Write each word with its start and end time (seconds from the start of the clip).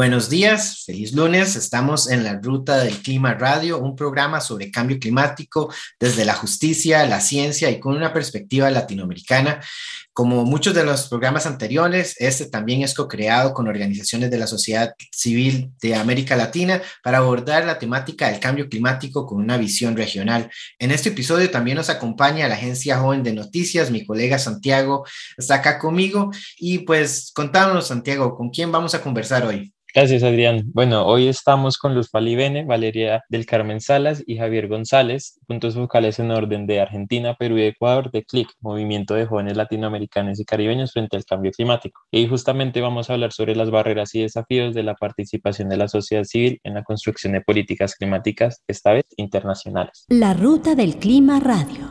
Buenos 0.00 0.30
días, 0.30 0.84
feliz 0.86 1.12
lunes. 1.12 1.56
Estamos 1.56 2.10
en 2.10 2.24
la 2.24 2.40
Ruta 2.40 2.78
del 2.78 3.02
Clima 3.02 3.34
Radio, 3.34 3.78
un 3.78 3.94
programa 3.94 4.40
sobre 4.40 4.70
cambio 4.70 4.98
climático 4.98 5.70
desde 6.00 6.24
la 6.24 6.32
justicia, 6.32 7.04
la 7.04 7.20
ciencia 7.20 7.68
y 7.68 7.78
con 7.78 7.94
una 7.94 8.10
perspectiva 8.10 8.70
latinoamericana. 8.70 9.60
Como 10.12 10.44
muchos 10.44 10.74
de 10.74 10.84
los 10.84 11.08
programas 11.08 11.46
anteriores, 11.46 12.16
este 12.18 12.46
también 12.46 12.82
es 12.82 12.94
co-creado 12.94 13.54
con 13.54 13.68
organizaciones 13.68 14.30
de 14.30 14.38
la 14.38 14.46
sociedad 14.46 14.94
civil 15.12 15.70
de 15.80 15.94
América 15.94 16.36
Latina 16.36 16.82
para 17.02 17.18
abordar 17.18 17.64
la 17.64 17.78
temática 17.78 18.28
del 18.28 18.40
cambio 18.40 18.68
climático 18.68 19.24
con 19.24 19.38
una 19.38 19.56
visión 19.56 19.96
regional. 19.96 20.50
En 20.78 20.90
este 20.90 21.10
episodio 21.10 21.50
también 21.50 21.76
nos 21.76 21.90
acompaña 21.90 22.48
la 22.48 22.54
Agencia 22.54 22.98
Joven 22.98 23.22
de 23.22 23.32
Noticias, 23.32 23.90
mi 23.90 24.04
colega 24.04 24.38
Santiago 24.38 25.04
está 25.36 25.56
acá 25.56 25.78
conmigo 25.78 26.30
y 26.58 26.80
pues 26.80 27.30
contámonos 27.34 27.88
Santiago, 27.88 28.34
¿con 28.34 28.50
quién 28.50 28.72
vamos 28.72 28.94
a 28.94 29.02
conversar 29.02 29.46
hoy? 29.46 29.72
Gracias, 29.92 30.22
Adrián. 30.22 30.70
Bueno, 30.72 31.04
hoy 31.04 31.26
estamos 31.26 31.76
con 31.76 31.96
Luz 31.96 32.10
Falibene, 32.10 32.64
Valeria 32.64 33.24
del 33.28 33.44
Carmen 33.44 33.80
Salas 33.80 34.22
y 34.24 34.36
Javier 34.36 34.68
González, 34.68 35.40
puntos 35.48 35.74
focales 35.74 36.20
en 36.20 36.30
orden 36.30 36.68
de 36.68 36.80
Argentina, 36.80 37.34
Perú 37.34 37.58
y 37.58 37.64
Ecuador 37.64 38.12
de 38.12 38.24
CLIC, 38.24 38.50
Movimiento 38.60 39.14
de 39.14 39.26
Jóvenes 39.26 39.56
Latinoamericanos 39.56 39.99
y 40.00 40.44
Caribeños 40.44 40.92
frente 40.92 41.16
al 41.16 41.24
Cambio 41.24 41.50
Climático. 41.52 42.00
Y 42.10 42.26
justamente 42.26 42.80
vamos 42.80 43.10
a 43.10 43.14
hablar 43.14 43.32
sobre 43.32 43.56
las 43.56 43.70
barreras 43.70 44.14
y 44.14 44.22
desafíos 44.22 44.74
de 44.74 44.82
la 44.82 44.94
participación 44.94 45.68
de 45.68 45.76
la 45.76 45.88
sociedad 45.88 46.24
civil 46.24 46.60
en 46.64 46.74
la 46.74 46.82
construcción 46.82 47.32
de 47.32 47.40
políticas 47.40 47.94
climáticas, 47.94 48.62
esta 48.66 48.92
vez 48.92 49.04
internacionales. 49.16 50.04
La 50.08 50.34
Ruta 50.34 50.74
del 50.74 50.96
Clima 50.96 51.40
Radio. 51.40 51.90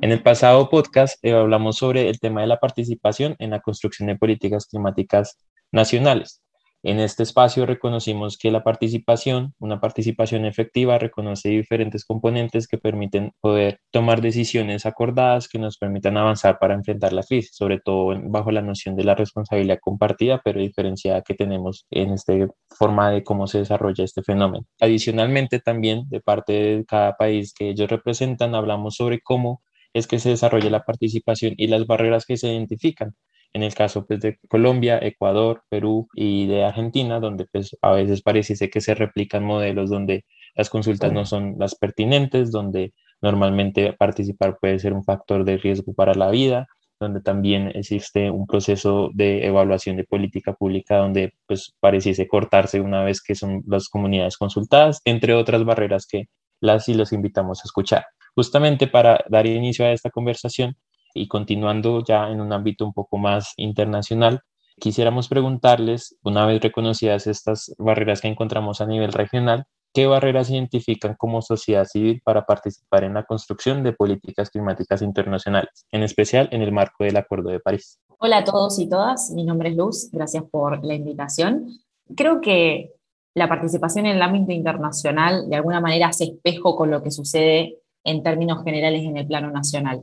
En 0.00 0.10
el 0.10 0.22
pasado 0.22 0.68
podcast 0.68 1.24
eh, 1.24 1.32
hablamos 1.32 1.76
sobre 1.76 2.08
el 2.08 2.18
tema 2.18 2.40
de 2.40 2.48
la 2.48 2.58
participación 2.58 3.36
en 3.38 3.50
la 3.50 3.60
construcción 3.60 4.08
de 4.08 4.16
políticas 4.16 4.66
climáticas 4.66 5.38
nacionales. 5.70 6.42
En 6.84 6.98
este 6.98 7.22
espacio 7.22 7.64
reconocimos 7.64 8.36
que 8.36 8.50
la 8.50 8.64
participación, 8.64 9.54
una 9.60 9.80
participación 9.80 10.44
efectiva, 10.46 10.98
reconoce 10.98 11.48
diferentes 11.48 12.04
componentes 12.04 12.66
que 12.66 12.76
permiten 12.76 13.30
poder 13.40 13.78
tomar 13.92 14.20
decisiones 14.20 14.84
acordadas 14.84 15.46
que 15.46 15.60
nos 15.60 15.78
permitan 15.78 16.16
avanzar 16.16 16.58
para 16.58 16.74
enfrentar 16.74 17.12
la 17.12 17.22
crisis, 17.22 17.54
sobre 17.54 17.78
todo 17.78 18.20
bajo 18.24 18.50
la 18.50 18.62
noción 18.62 18.96
de 18.96 19.04
la 19.04 19.14
responsabilidad 19.14 19.78
compartida, 19.80 20.40
pero 20.44 20.58
diferenciada 20.58 21.22
que 21.22 21.34
tenemos 21.34 21.86
en 21.90 22.14
esta 22.14 22.32
forma 22.68 23.10
de 23.12 23.22
cómo 23.22 23.46
se 23.46 23.58
desarrolla 23.58 24.02
este 24.02 24.24
fenómeno. 24.24 24.66
Adicionalmente, 24.80 25.60
también 25.60 26.08
de 26.08 26.20
parte 26.20 26.52
de 26.52 26.84
cada 26.84 27.16
país 27.16 27.54
que 27.54 27.68
ellos 27.70 27.88
representan, 27.88 28.56
hablamos 28.56 28.96
sobre 28.96 29.20
cómo 29.20 29.62
es 29.94 30.08
que 30.08 30.18
se 30.18 30.30
desarrolla 30.30 30.70
la 30.70 30.84
participación 30.84 31.54
y 31.56 31.68
las 31.68 31.86
barreras 31.86 32.26
que 32.26 32.36
se 32.36 32.48
identifican 32.48 33.14
en 33.52 33.62
el 33.62 33.74
caso 33.74 34.06
pues, 34.06 34.20
de 34.20 34.38
Colombia, 34.48 34.98
Ecuador, 35.00 35.62
Perú 35.68 36.08
y 36.14 36.46
de 36.46 36.64
Argentina, 36.64 37.20
donde 37.20 37.46
pues, 37.46 37.76
a 37.82 37.92
veces 37.92 38.22
parece 38.22 38.70
que 38.70 38.80
se 38.80 38.94
replican 38.94 39.44
modelos 39.44 39.90
donde 39.90 40.24
las 40.54 40.70
consultas 40.70 41.12
no 41.12 41.24
son 41.24 41.56
las 41.58 41.74
pertinentes, 41.74 42.50
donde 42.50 42.92
normalmente 43.20 43.92
participar 43.92 44.58
puede 44.60 44.78
ser 44.78 44.92
un 44.92 45.04
factor 45.04 45.44
de 45.44 45.56
riesgo 45.56 45.94
para 45.94 46.14
la 46.14 46.30
vida, 46.30 46.66
donde 47.00 47.20
también 47.20 47.72
existe 47.74 48.30
un 48.30 48.46
proceso 48.46 49.10
de 49.12 49.46
evaluación 49.46 49.96
de 49.96 50.04
política 50.04 50.52
pública 50.54 50.98
donde 50.98 51.32
pues 51.46 51.74
pareciese 51.80 52.28
cortarse 52.28 52.80
una 52.80 53.02
vez 53.02 53.20
que 53.22 53.34
son 53.34 53.62
las 53.66 53.88
comunidades 53.88 54.36
consultadas, 54.36 55.00
entre 55.04 55.34
otras 55.34 55.64
barreras 55.64 56.06
que 56.06 56.26
las 56.60 56.88
y 56.88 56.94
los 56.94 57.12
invitamos 57.12 57.60
a 57.60 57.66
escuchar. 57.66 58.04
Justamente 58.34 58.86
para 58.86 59.24
dar 59.28 59.46
inicio 59.46 59.84
a 59.84 59.92
esta 59.92 60.10
conversación, 60.10 60.76
y 61.14 61.28
continuando 61.28 62.02
ya 62.04 62.30
en 62.30 62.40
un 62.40 62.52
ámbito 62.52 62.84
un 62.84 62.92
poco 62.92 63.18
más 63.18 63.52
internacional, 63.56 64.40
quisiéramos 64.78 65.28
preguntarles, 65.28 66.16
una 66.22 66.46
vez 66.46 66.60
reconocidas 66.60 67.26
estas 67.26 67.74
barreras 67.78 68.20
que 68.20 68.28
encontramos 68.28 68.80
a 68.80 68.86
nivel 68.86 69.12
regional, 69.12 69.64
¿qué 69.92 70.06
barreras 70.06 70.50
identifican 70.50 71.14
como 71.16 71.42
sociedad 71.42 71.84
civil 71.84 72.20
para 72.24 72.46
participar 72.46 73.04
en 73.04 73.14
la 73.14 73.24
construcción 73.24 73.82
de 73.82 73.92
políticas 73.92 74.50
climáticas 74.50 75.02
internacionales, 75.02 75.86
en 75.92 76.02
especial 76.02 76.48
en 76.52 76.62
el 76.62 76.72
marco 76.72 77.04
del 77.04 77.16
Acuerdo 77.16 77.50
de 77.50 77.60
París? 77.60 78.00
Hola 78.18 78.38
a 78.38 78.44
todos 78.44 78.78
y 78.78 78.88
todas, 78.88 79.30
mi 79.30 79.44
nombre 79.44 79.70
es 79.70 79.76
Luz, 79.76 80.08
gracias 80.12 80.44
por 80.50 80.84
la 80.84 80.94
invitación. 80.94 81.68
Creo 82.16 82.40
que 82.40 82.92
la 83.34 83.48
participación 83.48 84.06
en 84.06 84.16
el 84.16 84.22
ámbito 84.22 84.52
internacional 84.52 85.48
de 85.48 85.56
alguna 85.56 85.80
manera 85.80 86.08
hace 86.08 86.24
espejo 86.24 86.76
con 86.76 86.90
lo 86.90 87.02
que 87.02 87.10
sucede 87.10 87.78
en 88.04 88.22
términos 88.22 88.62
generales 88.64 89.02
en 89.04 89.16
el 89.16 89.26
plano 89.26 89.50
nacional. 89.50 90.02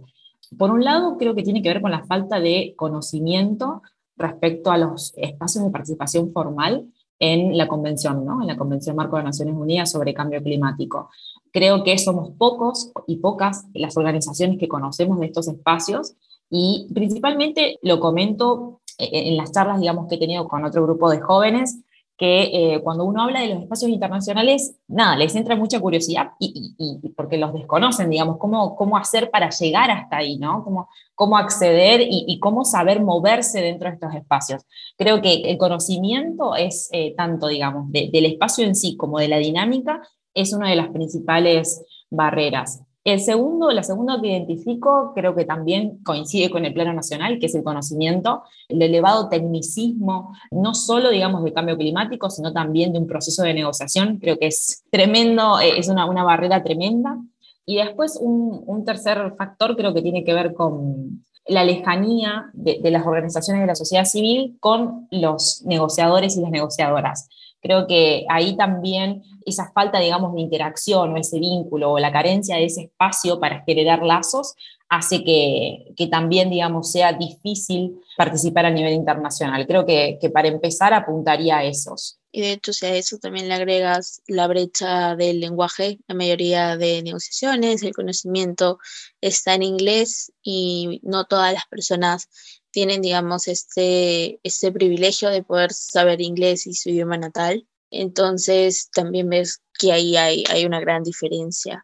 Por 0.57 0.71
un 0.71 0.83
lado, 0.83 1.17
creo 1.17 1.35
que 1.35 1.43
tiene 1.43 1.61
que 1.61 1.69
ver 1.69 1.81
con 1.81 1.91
la 1.91 2.05
falta 2.05 2.39
de 2.39 2.73
conocimiento 2.75 3.81
respecto 4.17 4.71
a 4.71 4.77
los 4.77 5.13
espacios 5.15 5.63
de 5.63 5.71
participación 5.71 6.31
formal 6.31 6.87
en 7.19 7.57
la 7.57 7.67
convención, 7.67 8.25
¿no? 8.25 8.41
en 8.41 8.47
la 8.47 8.57
Convención 8.57 8.95
Marco 8.95 9.17
de 9.17 9.23
Naciones 9.23 9.55
Unidas 9.55 9.91
sobre 9.91 10.13
Cambio 10.13 10.41
Climático. 10.41 11.09
Creo 11.51 11.83
que 11.83 11.97
somos 11.97 12.31
pocos 12.37 12.91
y 13.07 13.17
pocas 13.17 13.65
las 13.73 13.97
organizaciones 13.97 14.57
que 14.57 14.67
conocemos 14.67 15.19
de 15.19 15.27
estos 15.27 15.47
espacios 15.47 16.15
y 16.49 16.87
principalmente 16.93 17.77
lo 17.81 17.99
comento 17.99 18.81
en 18.97 19.37
las 19.37 19.51
charlas, 19.51 19.79
digamos, 19.79 20.07
que 20.07 20.15
he 20.15 20.19
tenido 20.19 20.47
con 20.47 20.65
otro 20.65 20.83
grupo 20.83 21.09
de 21.09 21.21
jóvenes, 21.21 21.79
que 22.19 22.49
eh, 22.51 22.81
cuando 22.83 23.05
uno 23.05 23.23
habla 23.23 23.39
de 23.39 23.47
los 23.47 23.63
espacios 23.63 23.89
internacionales, 23.89 24.75
nada, 24.89 25.15
les 25.15 25.33
entra 25.35 25.55
mucha 25.55 25.79
curiosidad 25.79 26.31
y, 26.37 26.75
porque 27.15 27.37
los 27.37 27.53
desconocen, 27.53 28.09
digamos, 28.09 28.37
cómo, 28.37 28.75
cómo 28.75 28.97
hacer 28.97 29.31
para 29.31 29.49
llegar 29.49 29.89
hasta 29.89 30.17
ahí, 30.17 30.37
¿no? 30.37 30.61
Cómo, 30.65 30.89
cómo 31.15 31.37
acceder 31.37 32.01
y, 32.03 32.37
cómo 32.41 32.65
saber 32.65 33.01
moverse 33.01 33.61
dentro 33.61 33.87
de 33.87 33.95
estos 33.95 34.13
espacios. 34.13 34.65
Creo 34.97 35.21
que 35.21 35.43
el 35.45 35.57
conocimiento 35.57 36.57
es 36.57 36.89
eh, 36.91 37.15
tanto, 37.15 37.47
digamos, 37.47 37.89
del 37.89 38.25
espacio 38.25 38.65
en 38.65 38.75
sí 38.75 38.97
como 38.97 39.19
de 39.19 39.29
la 39.29 39.37
dinámica, 39.37 40.01
es 40.33 40.51
una 40.51 40.69
de 40.69 40.75
las 40.75 40.89
principales 40.89 41.85
barreras. 42.09 42.83
El 43.09 43.21
segundo, 43.21 43.71
la 43.71 43.81
segunda 43.81 44.21
que 44.21 44.27
identifico, 44.27 45.13
creo 45.15 45.33
que 45.33 45.43
también 45.43 45.97
coincide 46.03 46.51
con 46.51 46.63
el 46.63 46.75
plano 46.75 46.93
nacional, 46.93 47.39
que 47.39 47.47
es 47.47 47.55
el 47.55 47.63
conocimiento, 47.63 48.43
el 48.67 48.83
elevado 48.83 49.29
tecnicismo, 49.29 50.35
no 50.51 50.75
solo, 50.75 51.09
digamos, 51.09 51.43
del 51.43 51.53
cambio 51.53 51.75
climático, 51.75 52.29
sino 52.29 52.53
también 52.53 52.93
de 52.93 52.99
un 52.99 53.07
proceso 53.07 53.41
de 53.41 53.55
negociación. 53.55 54.19
Creo 54.19 54.37
que 54.37 54.45
es 54.45 54.83
tremendo, 54.91 55.59
eh, 55.59 55.79
es 55.79 55.89
una, 55.89 56.05
una 56.05 56.23
barrera 56.23 56.61
tremenda. 56.61 57.17
Y 57.65 57.77
después 57.77 58.15
un, 58.21 58.61
un, 58.67 58.85
tercer 58.85 59.33
factor 59.35 59.75
creo 59.75 59.91
que 59.91 60.03
tiene 60.03 60.23
que 60.23 60.35
ver 60.35 60.53
con 60.53 61.25
la 61.47 61.63
lejanía 61.63 62.51
de, 62.53 62.79
de 62.79 62.91
las 62.91 63.07
organizaciones 63.07 63.61
de 63.61 63.67
la 63.67 63.75
sociedad 63.75 64.05
civil 64.05 64.57
con 64.59 65.07
los 65.09 65.63
negociadores 65.65 66.37
y 66.37 66.41
las 66.41 66.51
negociadoras. 66.51 67.27
Creo 67.61 67.87
que 67.87 68.25
ahí 68.29 68.55
también 68.55 69.23
esa 69.45 69.71
falta, 69.73 69.99
digamos, 69.99 70.33
de 70.33 70.41
interacción 70.41 71.13
o 71.13 71.17
ese 71.17 71.39
vínculo 71.39 71.91
o 71.91 71.99
la 71.99 72.11
carencia 72.11 72.55
de 72.55 72.65
ese 72.65 72.83
espacio 72.83 73.39
para 73.39 73.63
generar 73.65 74.03
lazos 74.03 74.55
hace 74.89 75.23
que, 75.23 75.93
que 75.95 76.07
también, 76.07 76.49
digamos, 76.49 76.91
sea 76.91 77.13
difícil 77.13 77.99
participar 78.17 78.65
a 78.65 78.71
nivel 78.71 78.93
internacional. 78.93 79.67
Creo 79.67 79.85
que, 79.85 80.17
que 80.19 80.29
para 80.29 80.47
empezar 80.47 80.93
apuntaría 80.93 81.57
a 81.57 81.63
esos. 81.63 82.19
Y 82.31 82.41
de 82.41 82.51
hecho, 82.53 82.73
si 82.73 82.85
a 82.85 82.95
eso 82.95 83.17
también 83.17 83.47
le 83.47 83.55
agregas 83.55 84.21
la 84.27 84.47
brecha 84.47 85.15
del 85.15 85.39
lenguaje, 85.39 85.99
la 86.07 86.15
mayoría 86.15 86.77
de 86.77 87.01
negociaciones, 87.01 87.81
el 87.81 87.93
conocimiento 87.93 88.77
está 89.19 89.55
en 89.55 89.63
inglés 89.63 90.31
y 90.43 90.99
no 91.03 91.25
todas 91.25 91.53
las 91.53 91.65
personas 91.67 92.29
tienen, 92.71 93.01
digamos, 93.01 93.47
este, 93.47 94.39
este 94.43 94.71
privilegio 94.71 95.29
de 95.29 95.43
poder 95.43 95.73
saber 95.73 96.21
inglés 96.21 96.67
y 96.67 96.73
su 96.73 96.89
idioma 96.89 97.17
natal. 97.17 97.67
Entonces, 97.91 98.89
también 98.91 99.29
ves 99.29 99.61
que 99.77 99.91
ahí 99.91 100.15
hay, 100.17 100.43
hay 100.49 100.65
una 100.65 100.79
gran 100.79 101.03
diferencia. 101.03 101.83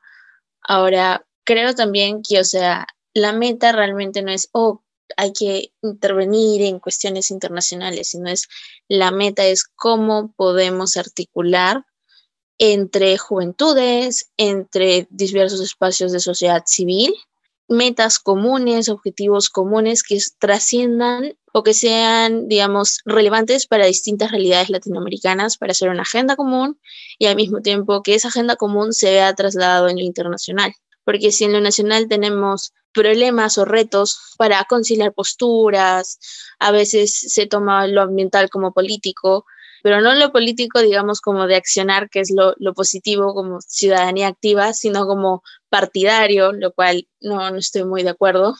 Ahora, 0.62 1.26
creo 1.44 1.74
también 1.74 2.22
que, 2.22 2.40
o 2.40 2.44
sea, 2.44 2.88
la 3.14 3.34
meta 3.34 3.72
realmente 3.72 4.22
no 4.22 4.32
es, 4.32 4.50
oh, 4.52 4.84
hay 5.18 5.34
que 5.34 5.72
intervenir 5.82 6.62
en 6.64 6.80
cuestiones 6.80 7.32
internacionales, 7.32 8.10
sino 8.10 8.30
es, 8.30 8.48
la 8.88 9.12
meta 9.12 9.46
es 9.46 9.64
cómo 9.64 10.34
podemos 10.36 10.98
articular 10.98 11.86
entre 12.58 13.18
juventudes, 13.18 14.32
entre 14.38 15.08
diversos 15.10 15.62
espacios 15.62 16.12
de 16.12 16.20
sociedad 16.20 16.64
civil 16.66 17.14
metas 17.68 18.20
comunes, 18.20 18.90
objetivos 18.90 19.50
comunes 19.50 20.04
que 20.04 20.20
trasciendan 20.40 21.38
o 21.54 21.64
que 21.64 21.74
sean, 21.74 22.48
digamos, 22.48 23.00
relevantes 23.06 23.66
para 23.66 23.86
distintas 23.86 24.32
realidades 24.32 24.70
latinoamericanas, 24.70 25.58
para 25.58 25.72
hacer 25.72 25.90
una 25.90 26.04
agenda 26.04 26.36
común 26.36 26.80
y 27.18 27.28
al 27.28 27.36
mismo 27.36 27.62
tiempo 27.62 28.04
que 28.04 28.16
esa 28.16 28.28
agenda 28.28 28.56
común 28.56 28.94
se 28.94 29.12
vea 29.12 29.34
trasladado 29.34 29.88
en 29.88 29.98
lo 29.98 30.04
internacional. 30.04 30.74
porque 31.06 31.32
si 31.32 31.44
en 31.44 31.54
lo 31.54 31.62
nacional 31.62 32.08
tenemos 32.08 32.74
problemas 32.92 33.58
o 33.60 33.66
retos 33.66 34.34
para 34.38 34.64
conciliar 34.64 35.14
posturas, 35.14 36.18
a 36.60 36.72
veces 36.72 37.14
se 37.16 37.46
toma 37.46 37.86
lo 37.88 38.02
ambiental 38.02 38.50
como 38.50 38.74
político, 38.74 39.46
pero 39.86 40.02
no 40.02 40.16
lo 40.16 40.32
político, 40.32 40.82
digamos, 40.82 41.22
como 41.22 41.46
de 41.46 41.58
accionar, 41.58 42.10
que 42.10 42.20
es 42.20 42.32
lo, 42.32 42.56
positivo 42.74 43.36
como 43.36 43.62
ciudadanía 43.62 44.26
activa, 44.26 44.74
sino 44.74 45.06
como 45.06 45.44
partidario, 45.70 46.54
lo 46.54 46.74
cual 46.74 47.08
no, 47.22 47.52
no 47.52 47.58
estoy 47.58 47.84
muy 47.84 48.02
de 48.02 48.10
acuerdo. 48.10 48.56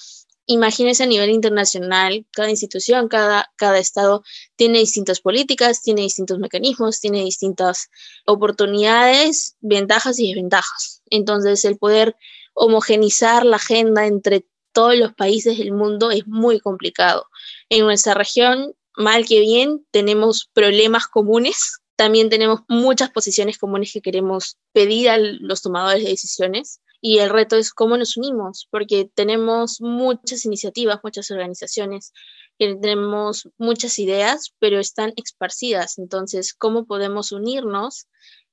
Imagínense 0.46 1.02
a 1.02 1.08
nivel 1.08 1.32
internacional, 1.32 2.28
cada 2.32 2.52
institución, 2.52 3.08
cada, 3.08 3.52
cada 3.56 3.80
estado 3.80 4.22
tiene 4.56 4.78
distintas 4.78 5.20
políticas, 5.20 5.82
tiene 5.82 6.02
distintos 6.02 6.38
mecanismos, 6.38 7.00
tiene 7.00 7.24
distintas 7.24 7.90
oportunidades, 8.28 9.56
ventajas 9.62 10.20
y 10.20 10.28
desventajas. 10.28 11.02
Entonces, 11.10 11.66
el 11.66 11.80
poder 11.80 12.16
homogenizar 12.54 13.48
la 13.48 13.56
agenda 13.56 14.06
entre 14.06 14.46
todos 14.74 14.96
los 14.96 15.16
países 15.16 15.58
del 15.58 15.72
mundo 15.72 16.12
es 16.12 16.28
muy 16.28 16.60
complicado. 16.60 17.26
En 17.70 17.86
nuestra 17.86 18.14
región 18.14 18.76
mal 18.98 19.26
que 19.26 19.40
bien, 19.40 19.86
tenemos 19.92 20.50
problemas 20.54 21.08
comunes, 21.08 21.80
también 21.96 22.30
tenemos 22.30 22.62
muchas 22.68 23.10
posiciones 23.12 23.58
comunes 23.58 23.92
que 23.94 24.02
queremos 24.02 24.58
pedir 24.74 25.10
a 25.10 25.18
los 25.18 25.62
tomadores 25.62 26.04
de 26.04 26.10
decisiones. 26.10 26.82
Y 27.02 27.20
el 27.20 27.30
reto 27.30 27.56
es 27.56 27.72
cómo 27.72 27.98
nos 27.98 28.18
unimos, 28.18 28.68
porque 28.72 29.10
tenemos 29.14 29.80
muchas 29.80 30.44
iniciativas, 30.46 31.02
muchas 31.04 31.30
organizaciones, 31.30 32.14
tenemos 32.58 33.48
muchas 33.58 34.00
ideas, 34.00 34.54
pero 34.60 34.80
están 34.80 35.14
esparcidas. 35.16 36.00
Entonces, 36.00 36.54
¿cómo 36.54 36.86
podemos 36.86 37.32
unirnos 37.32 38.08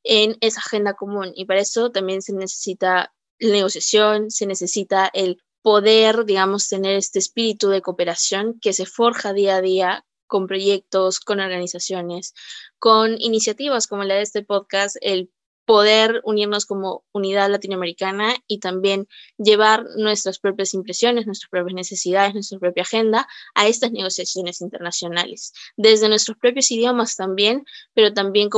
en 0.05 0.37
esa 0.41 0.61
agenda 0.61 0.95
común? 0.95 1.33
Y 1.35 1.47
para 1.47 1.61
eso 1.61 1.91
también 1.91 2.21
se 2.21 2.35
necesita 2.35 3.15
negociación, 3.39 4.31
se 4.31 4.47
necesita 4.47 5.11
el 5.15 5.43
poder, 5.63 6.25
digamos, 6.25 6.69
tener 6.69 6.97
este 6.97 7.21
espíritu 7.21 7.69
de 7.69 7.81
cooperación 7.81 8.59
que 8.61 8.73
se 8.73 8.85
forja 8.85 9.33
día 9.33 9.57
a 9.57 9.63
día 9.63 10.05
con 10.33 10.47
proyectos, 10.47 11.21
con 11.21 11.41
organizaciones, 11.41 12.33
con 12.79 13.21
iniciativas 13.21 13.87
como 13.87 14.05
la 14.05 14.15
de 14.15 14.23
este 14.23 14.43
podcast, 14.43 14.97
el 15.03 15.31
poder 15.67 16.23
unirnos 16.25 16.65
como 16.65 17.05
unidad 17.13 17.51
latinoamericana 17.51 18.35
y 18.47 18.59
también 18.59 19.07
llevar 19.37 19.85
nuestras 19.99 20.39
propias 20.39 20.73
impresiones, 20.73 21.27
nuestras 21.27 21.51
propias 21.51 21.75
necesidades, 21.75 22.33
nuestra 22.33 22.59
propia 22.59 22.83
agenda 22.83 23.29
a 23.55 23.69
estas 23.69 23.93
negociaciones 23.93 24.63
internacionales, 24.63 25.53
desde 25.77 26.09
nuestros 26.09 26.39
propios 26.39 26.71
idiomas 26.71 27.15
también, 27.15 27.67
pero 27.93 28.15
también 28.15 28.49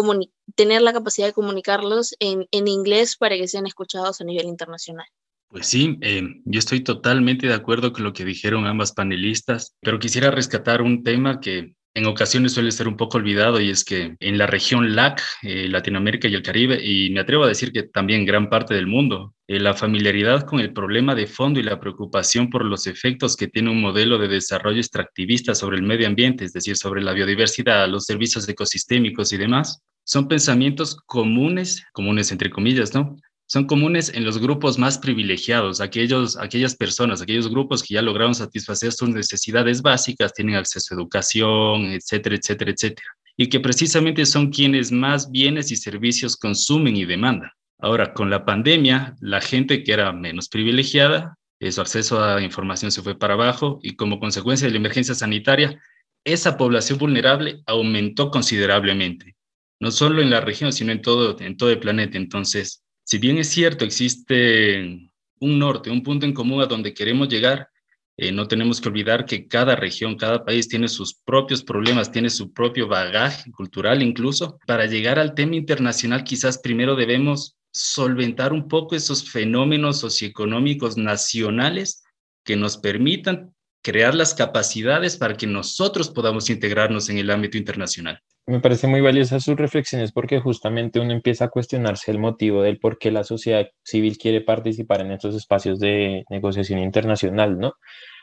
tener 0.54 0.80
la 0.80 0.92
capacidad 0.92 1.26
de 1.26 1.32
comunicarlos 1.32 2.14
en, 2.20 2.46
inglés 2.52 3.16
para 3.16 3.36
que 3.36 3.48
sean 3.48 3.66
escuchados 3.66 4.20
a 4.20 4.24
nivel 4.24 4.46
internacional. 4.46 5.08
Pues 5.54 5.68
sí, 5.68 5.98
eh, 6.00 6.20
yo 6.46 6.58
estoy 6.58 6.80
totalmente 6.80 7.46
de 7.46 7.54
acuerdo 7.54 7.92
con 7.92 8.02
lo 8.02 8.12
que 8.12 8.24
dijeron 8.24 8.66
ambas 8.66 8.90
panelistas, 8.90 9.76
pero 9.82 10.00
quisiera 10.00 10.32
rescatar 10.32 10.82
un 10.82 11.04
tema 11.04 11.38
que 11.38 11.76
en 11.94 12.06
ocasiones 12.06 12.54
suele 12.54 12.72
ser 12.72 12.88
un 12.88 12.96
poco 12.96 13.18
olvidado 13.18 13.60
y 13.60 13.70
es 13.70 13.84
que 13.84 14.16
en 14.18 14.36
la 14.36 14.48
región 14.48 14.96
LAC, 14.96 15.22
eh, 15.44 15.68
Latinoamérica 15.68 16.26
y 16.26 16.34
el 16.34 16.42
Caribe, 16.42 16.84
y 16.84 17.10
me 17.10 17.20
atrevo 17.20 17.44
a 17.44 17.46
decir 17.46 17.70
que 17.70 17.84
también 17.84 18.26
gran 18.26 18.50
parte 18.50 18.74
del 18.74 18.88
mundo, 18.88 19.32
eh, 19.46 19.60
la 19.60 19.74
familiaridad 19.74 20.44
con 20.44 20.58
el 20.58 20.72
problema 20.72 21.14
de 21.14 21.28
fondo 21.28 21.60
y 21.60 21.62
la 21.62 21.78
preocupación 21.78 22.50
por 22.50 22.64
los 22.64 22.88
efectos 22.88 23.36
que 23.36 23.46
tiene 23.46 23.70
un 23.70 23.80
modelo 23.80 24.18
de 24.18 24.26
desarrollo 24.26 24.80
extractivista 24.80 25.54
sobre 25.54 25.76
el 25.76 25.84
medio 25.84 26.08
ambiente, 26.08 26.44
es 26.44 26.52
decir, 26.52 26.76
sobre 26.76 27.00
la 27.00 27.12
biodiversidad, 27.12 27.88
los 27.88 28.06
servicios 28.06 28.48
ecosistémicos 28.48 29.32
y 29.32 29.36
demás, 29.36 29.80
son 30.02 30.26
pensamientos 30.26 30.96
comunes, 31.06 31.86
comunes 31.92 32.32
entre 32.32 32.50
comillas, 32.50 32.92
¿no? 32.92 33.16
Son 33.46 33.66
comunes 33.66 34.12
en 34.14 34.24
los 34.24 34.38
grupos 34.38 34.78
más 34.78 34.98
privilegiados, 34.98 35.80
aquellos, 35.80 36.36
aquellas 36.36 36.74
personas, 36.76 37.20
aquellos 37.20 37.48
grupos 37.48 37.82
que 37.82 37.94
ya 37.94 38.02
lograron 38.02 38.34
satisfacer 38.34 38.92
sus 38.92 39.10
necesidades 39.10 39.82
básicas, 39.82 40.32
tienen 40.32 40.56
acceso 40.56 40.94
a 40.94 40.96
educación, 40.96 41.86
etcétera, 41.86 42.36
etcétera, 42.36 42.70
etcétera, 42.70 43.08
y 43.36 43.48
que 43.48 43.60
precisamente 43.60 44.24
son 44.26 44.50
quienes 44.50 44.92
más 44.92 45.30
bienes 45.30 45.70
y 45.70 45.76
servicios 45.76 46.36
consumen 46.36 46.96
y 46.96 47.04
demandan. 47.04 47.50
Ahora, 47.78 48.14
con 48.14 48.30
la 48.30 48.44
pandemia, 48.44 49.16
la 49.20 49.40
gente 49.40 49.82
que 49.82 49.92
era 49.92 50.12
menos 50.12 50.48
privilegiada, 50.48 51.36
su 51.70 51.80
acceso 51.80 52.22
a 52.22 52.42
información 52.42 52.90
se 52.92 53.02
fue 53.02 53.18
para 53.18 53.34
abajo 53.34 53.78
y 53.82 53.96
como 53.96 54.20
consecuencia 54.20 54.66
de 54.66 54.72
la 54.72 54.78
emergencia 54.78 55.14
sanitaria, 55.14 55.80
esa 56.24 56.56
población 56.56 56.98
vulnerable 56.98 57.62
aumentó 57.66 58.30
considerablemente, 58.30 59.36
no 59.80 59.90
solo 59.90 60.22
en 60.22 60.30
la 60.30 60.40
región, 60.40 60.72
sino 60.72 60.92
en 60.92 61.02
todo, 61.02 61.38
en 61.40 61.56
todo 61.56 61.70
el 61.70 61.78
planeta. 61.78 62.16
Entonces, 62.16 62.83
si 63.04 63.18
bien 63.18 63.38
es 63.38 63.48
cierto, 63.48 63.84
existe 63.84 65.10
un 65.40 65.58
norte, 65.58 65.90
un 65.90 66.02
punto 66.02 66.26
en 66.26 66.32
común 66.32 66.62
a 66.62 66.66
donde 66.66 66.94
queremos 66.94 67.28
llegar, 67.28 67.68
eh, 68.16 68.30
no 68.30 68.46
tenemos 68.46 68.80
que 68.80 68.88
olvidar 68.88 69.26
que 69.26 69.48
cada 69.48 69.74
región, 69.74 70.16
cada 70.16 70.44
país 70.44 70.68
tiene 70.68 70.88
sus 70.88 71.14
propios 71.14 71.64
problemas, 71.64 72.12
tiene 72.12 72.30
su 72.30 72.52
propio 72.52 72.86
bagaje 72.86 73.50
cultural 73.50 74.02
incluso. 74.02 74.58
Para 74.66 74.86
llegar 74.86 75.18
al 75.18 75.34
tema 75.34 75.56
internacional, 75.56 76.22
quizás 76.22 76.58
primero 76.58 76.94
debemos 76.94 77.56
solventar 77.72 78.52
un 78.52 78.68
poco 78.68 78.94
esos 78.94 79.28
fenómenos 79.28 79.98
socioeconómicos 79.98 80.96
nacionales 80.96 82.04
que 82.44 82.56
nos 82.56 82.78
permitan 82.78 83.52
crear 83.82 84.14
las 84.14 84.32
capacidades 84.32 85.16
para 85.16 85.36
que 85.36 85.48
nosotros 85.48 86.08
podamos 86.08 86.48
integrarnos 86.50 87.08
en 87.10 87.18
el 87.18 87.30
ámbito 87.30 87.58
internacional. 87.58 88.20
Me 88.46 88.60
parece 88.60 88.86
muy 88.86 89.00
valiosa 89.00 89.40
sus 89.40 89.56
reflexiones 89.56 90.12
porque 90.12 90.38
justamente 90.38 91.00
uno 91.00 91.12
empieza 91.12 91.46
a 91.46 91.48
cuestionarse 91.48 92.10
el 92.10 92.18
motivo 92.18 92.62
del 92.62 92.78
por 92.78 92.98
qué 92.98 93.10
la 93.10 93.24
sociedad 93.24 93.66
civil 93.82 94.18
quiere 94.18 94.42
participar 94.42 95.00
en 95.00 95.12
estos 95.12 95.34
espacios 95.34 95.78
de 95.78 96.24
negociación 96.28 96.78
internacional, 96.78 97.58
¿no? 97.58 97.72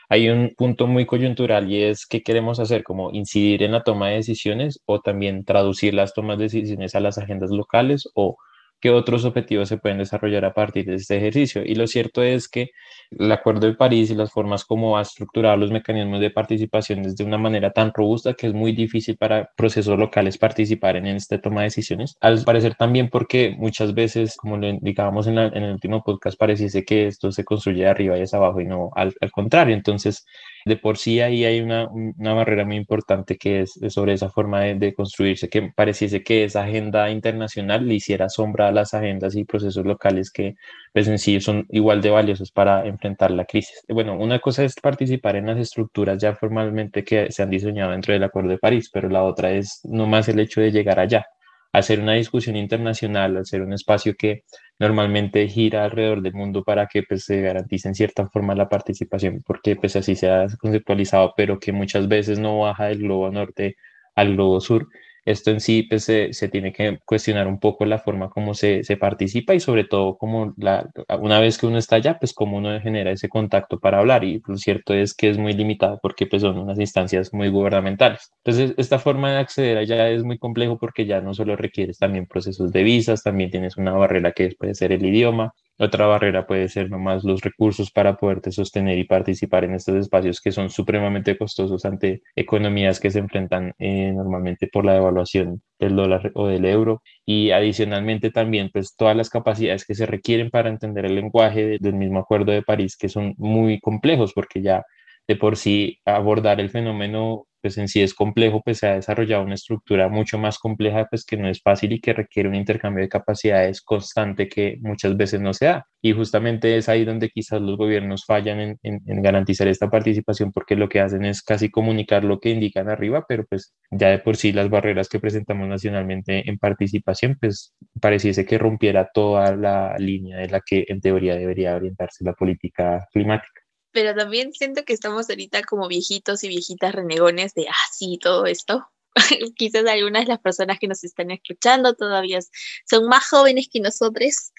Hay 0.08 0.28
un 0.28 0.54
punto 0.56 0.86
muy 0.86 1.06
coyuntural 1.06 1.70
y 1.72 1.82
es 1.82 2.06
qué 2.06 2.22
queremos 2.22 2.60
hacer, 2.60 2.84
como 2.84 3.10
incidir 3.12 3.64
en 3.64 3.72
la 3.72 3.82
toma 3.82 4.10
de 4.10 4.16
decisiones 4.16 4.80
o 4.86 5.00
también 5.00 5.44
traducir 5.44 5.94
las 5.94 6.14
tomas 6.14 6.38
de 6.38 6.44
decisiones 6.44 6.94
a 6.94 7.00
las 7.00 7.18
agendas 7.18 7.50
locales 7.50 8.08
o 8.14 8.36
qué 8.82 8.90
otros 8.90 9.24
objetivos 9.24 9.68
se 9.68 9.78
pueden 9.78 9.98
desarrollar 9.98 10.44
a 10.44 10.52
partir 10.52 10.84
de 10.86 10.96
este 10.96 11.16
ejercicio. 11.16 11.62
Y 11.64 11.76
lo 11.76 11.86
cierto 11.86 12.22
es 12.22 12.48
que 12.48 12.70
el 13.16 13.30
Acuerdo 13.30 13.68
de 13.68 13.74
París 13.74 14.10
y 14.10 14.14
las 14.16 14.32
formas 14.32 14.64
como 14.64 14.98
ha 14.98 15.02
estructurado 15.02 15.56
los 15.56 15.70
mecanismos 15.70 16.20
de 16.20 16.30
participación 16.30 17.06
es 17.06 17.16
de 17.16 17.24
una 17.24 17.38
manera 17.38 17.70
tan 17.70 17.92
robusta 17.94 18.34
que 18.34 18.48
es 18.48 18.54
muy 18.54 18.72
difícil 18.72 19.16
para 19.16 19.50
procesos 19.56 19.96
locales 19.96 20.36
participar 20.36 20.96
en 20.96 21.06
esta 21.06 21.40
toma 21.40 21.60
de 21.60 21.66
decisiones. 21.66 22.16
Al 22.20 22.42
parecer 22.42 22.74
también 22.74 23.08
porque 23.08 23.54
muchas 23.56 23.94
veces, 23.94 24.36
como 24.36 24.56
lo 24.56 24.68
indicábamos 24.68 25.28
en, 25.28 25.38
el 25.38 25.72
último 25.72 26.02
podcast, 26.02 26.36
pareciese 26.36 26.84
que 26.84 27.06
esto 27.06 27.30
se 27.30 27.44
construye 27.44 27.84
de 27.84 27.88
arriba 27.88 28.18
y 28.18 28.22
hacia 28.22 28.38
abajo 28.38 28.60
y 28.60 28.66
no 28.66 28.90
al 28.96 29.14
contrario. 29.30 29.76
Entonces, 29.76 30.26
de 30.64 30.76
por 30.76 30.98
sí 30.98 31.20
ahí 31.20 31.44
hay 31.44 31.60
una, 31.60 31.88
una 31.88 32.34
barrera 32.34 32.64
muy 32.64 32.76
importante 32.76 33.36
que 33.36 33.62
es, 33.62 33.78
sobre 33.88 34.14
esa 34.14 34.30
forma 34.30 34.60
de, 34.60 34.94
construirse, 34.94 35.48
que 35.48 35.72
pareciese 35.74 36.22
que 36.22 36.44
esa 36.44 36.64
agenda 36.64 37.10
internacional 37.10 37.86
le 37.86 37.94
hiciera 37.94 38.28
sombra 38.28 38.68
a 38.68 38.72
las 38.72 38.94
agendas 38.94 39.36
y 39.36 39.44
procesos 39.44 39.84
locales 39.84 40.30
que 40.30 40.54
pues 40.92 41.08
en 41.08 41.18
sí 41.18 41.40
son 41.40 41.66
igual 41.70 42.02
de 42.02 42.10
valiosos 42.10 42.50
para 42.52 42.86
enfrentar 42.86 43.30
la 43.30 43.44
crisis. 43.44 43.84
Bueno, 43.88 44.16
una 44.18 44.38
cosa 44.38 44.64
es 44.64 44.74
participar 44.74 45.36
en 45.36 45.46
las 45.46 45.58
estructuras 45.58 46.18
ya 46.18 46.34
formalmente 46.34 47.04
que 47.04 47.30
se 47.30 47.42
han 47.42 47.50
diseñado 47.50 47.92
dentro 47.92 48.12
del 48.12 48.24
Acuerdo 48.24 48.50
de 48.50 48.58
París, 48.58 48.90
pero 48.92 49.08
la 49.08 49.22
otra 49.24 49.52
es 49.52 49.80
no 49.84 50.06
más 50.06 50.28
el 50.28 50.40
hecho 50.40 50.60
de 50.60 50.72
llegar 50.72 51.00
allá 51.00 51.26
hacer 51.72 52.00
una 52.00 52.14
discusión 52.14 52.56
internacional, 52.56 53.36
hacer 53.36 53.62
un 53.62 53.72
espacio 53.72 54.14
que 54.16 54.44
normalmente 54.78 55.48
gira 55.48 55.84
alrededor 55.84 56.22
del 56.22 56.34
mundo 56.34 56.64
para 56.64 56.86
que 56.86 57.02
pues, 57.02 57.24
se 57.24 57.40
garantice 57.40 57.88
en 57.88 57.94
cierta 57.94 58.28
forma 58.28 58.54
la 58.54 58.68
participación, 58.68 59.42
porque 59.46 59.76
pues 59.76 59.96
así 59.96 60.14
se 60.16 60.30
ha 60.30 60.46
conceptualizado, 60.60 61.32
pero 61.36 61.58
que 61.58 61.72
muchas 61.72 62.08
veces 62.08 62.38
no 62.38 62.58
baja 62.60 62.86
del 62.86 62.98
globo 62.98 63.30
norte 63.30 63.76
al 64.14 64.34
globo 64.34 64.60
sur 64.60 64.88
esto 65.24 65.50
en 65.50 65.60
sí 65.60 65.84
pues, 65.84 66.04
se, 66.04 66.32
se, 66.32 66.48
tiene 66.48 66.72
que 66.72 66.98
cuestionar 67.04 67.46
un 67.46 67.60
poco 67.60 67.84
la 67.84 67.98
forma 67.98 68.30
como 68.30 68.54
se, 68.54 68.84
se 68.84 68.96
participa 68.96 69.54
y 69.54 69.60
sobre 69.60 69.84
todo 69.84 70.16
como 70.16 70.54
la, 70.56 70.90
una 71.20 71.40
vez 71.40 71.58
que 71.58 71.66
uno 71.66 71.78
está 71.78 71.96
allá, 71.96 72.18
pues 72.18 72.32
cómo 72.32 72.56
uno 72.56 72.80
genera 72.80 73.10
ese 73.10 73.28
contacto 73.28 73.78
para 73.78 73.98
hablar 73.98 74.24
y 74.24 74.42
lo 74.46 74.56
cierto 74.56 74.94
es 74.94 75.14
que 75.14 75.30
es 75.30 75.38
muy 75.38 75.52
limitado 75.52 75.98
porque 76.02 76.26
pues 76.26 76.42
son 76.42 76.58
unas 76.58 76.78
instancias 76.78 77.32
muy 77.32 77.48
gubernamentales. 77.48 78.32
Entonces 78.44 78.74
esta 78.76 78.98
forma 78.98 79.32
de 79.32 79.38
acceder 79.38 79.78
allá 79.78 80.08
es 80.10 80.24
muy 80.24 80.38
complejo 80.38 80.78
porque 80.78 81.06
ya 81.06 81.20
no 81.20 81.34
solo 81.34 81.56
requieres 81.56 81.98
también 81.98 82.26
procesos 82.26 82.72
de 82.72 82.82
visas, 82.82 83.22
también 83.22 83.50
tienes 83.50 83.76
una 83.76 83.92
barrera 83.92 84.32
que 84.32 84.50
puede 84.58 84.74
ser 84.74 84.92
el 84.92 85.04
idioma, 85.04 85.52
otra 85.84 86.06
barrera 86.06 86.46
puede 86.46 86.68
ser 86.68 86.90
nomás 86.90 87.24
los 87.24 87.40
recursos 87.40 87.90
para 87.90 88.16
poderte 88.16 88.52
sostener 88.52 88.98
y 88.98 89.04
participar 89.04 89.64
en 89.64 89.74
estos 89.74 89.96
espacios 89.96 90.40
que 90.40 90.52
son 90.52 90.70
supremamente 90.70 91.36
costosos 91.36 91.84
ante 91.84 92.22
economías 92.36 93.00
que 93.00 93.10
se 93.10 93.18
enfrentan 93.18 93.74
eh, 93.78 94.12
normalmente 94.12 94.68
por 94.68 94.84
la 94.84 94.94
devaluación 94.94 95.62
del 95.78 95.96
dólar 95.96 96.30
o 96.34 96.46
del 96.46 96.66
euro. 96.66 97.02
Y 97.26 97.50
adicionalmente 97.50 98.30
también 98.30 98.70
pues 98.72 98.94
todas 98.96 99.16
las 99.16 99.28
capacidades 99.28 99.84
que 99.84 99.94
se 99.94 100.06
requieren 100.06 100.50
para 100.50 100.68
entender 100.70 101.06
el 101.06 101.16
lenguaje 101.16 101.78
del 101.80 101.94
mismo 101.94 102.20
Acuerdo 102.20 102.52
de 102.52 102.62
París 102.62 102.96
que 102.96 103.08
son 103.08 103.34
muy 103.36 103.80
complejos 103.80 104.32
porque 104.34 104.62
ya 104.62 104.84
de 105.28 105.36
por 105.36 105.56
sí 105.56 106.00
abordar 106.04 106.60
el 106.60 106.70
fenómeno 106.70 107.46
pues 107.62 107.78
en 107.78 107.88
sí 107.88 108.02
es 108.02 108.12
complejo, 108.12 108.60
pues 108.62 108.78
se 108.78 108.88
ha 108.88 108.94
desarrollado 108.96 109.44
una 109.44 109.54
estructura 109.54 110.08
mucho 110.08 110.36
más 110.36 110.58
compleja, 110.58 111.06
pues 111.08 111.24
que 111.24 111.36
no 111.36 111.48
es 111.48 111.62
fácil 111.62 111.92
y 111.92 112.00
que 112.00 112.12
requiere 112.12 112.48
un 112.48 112.56
intercambio 112.56 113.02
de 113.02 113.08
capacidades 113.08 113.80
constante 113.82 114.48
que 114.48 114.78
muchas 114.82 115.16
veces 115.16 115.40
no 115.40 115.54
se 115.54 115.66
da. 115.66 115.86
Y 116.02 116.12
justamente 116.12 116.76
es 116.76 116.88
ahí 116.88 117.04
donde 117.04 117.30
quizás 117.30 117.62
los 117.62 117.76
gobiernos 117.76 118.24
fallan 118.26 118.78
en, 118.82 119.22
garantizar 119.22 119.68
esta 119.68 119.88
participación 119.88 120.50
porque 120.50 120.74
lo 120.74 120.88
que 120.88 121.00
hacen 121.00 121.24
es 121.24 121.42
casi 121.42 121.70
comunicar 121.70 122.24
lo 122.24 122.40
que 122.40 122.50
indican 122.50 122.88
arriba, 122.90 123.24
pero 123.28 123.44
pues 123.48 123.72
ya 123.92 124.08
de 124.08 124.18
por 124.18 124.36
sí 124.36 124.52
las 124.52 124.68
barreras 124.68 125.08
que 125.08 125.20
presentamos 125.20 125.68
nacionalmente 125.68 126.48
en 126.50 126.58
participación, 126.58 127.36
pues 127.40 127.74
pareciese 128.00 128.44
que 128.44 128.58
rompiera 128.58 129.08
toda 129.14 129.54
la 129.54 129.96
línea 129.98 130.38
de 130.38 130.48
la 130.48 130.60
que 130.66 130.84
en 130.88 131.00
teoría 131.00 131.36
debería 131.36 131.76
orientarse 131.76 132.24
la 132.24 132.32
política 132.32 133.06
climática 133.12 133.61
pero 133.92 134.14
también 134.14 134.52
siento 134.52 134.84
que 134.84 134.92
estamos 134.92 135.28
ahorita 135.28 135.62
como 135.62 135.88
viejitos 135.88 136.42
y 136.44 136.48
viejitas 136.48 136.94
renegones 136.94 137.54
de, 137.54 137.66
ah, 137.68 138.18
todo 138.20 138.46
esto. 138.46 138.86
Quizás 139.56 139.86
algunas 139.86 140.22
de 140.22 140.28
las 140.28 140.40
personas 140.40 140.78
que 140.78 140.88
nos 140.88 141.04
están 141.04 141.30
escuchando 141.30 141.94
todavía 141.94 142.40
son 142.88 143.06
más 143.06 143.28
jóvenes 143.28 143.68
que 143.70 143.80
nosotros 143.80 144.52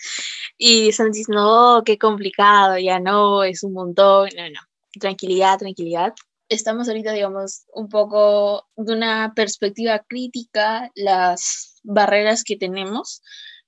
y 0.57 0.89
están 0.89 1.11
diciendo, 1.11 1.41
no, 1.41 1.83
qué 1.83 1.97
complicado, 1.97 2.77
ya 2.77 2.99
no, 2.99 3.43
es 3.43 3.63
un 3.63 3.73
montón. 3.73 4.29
No, 4.35 4.49
no, 4.49 4.59
tranquilidad, 4.99 5.57
tranquilidad. 5.57 6.13
Estamos 6.49 6.87
ahorita, 6.87 7.13
digamos, 7.13 7.63
un 7.73 7.89
poco 7.89 8.67
de 8.75 8.93
una 8.93 9.33
perspectiva 9.35 9.99
crítica, 10.07 10.91
las 10.93 11.79
barreras 11.83 12.43
que 12.43 12.57
tenemos, 12.57 13.23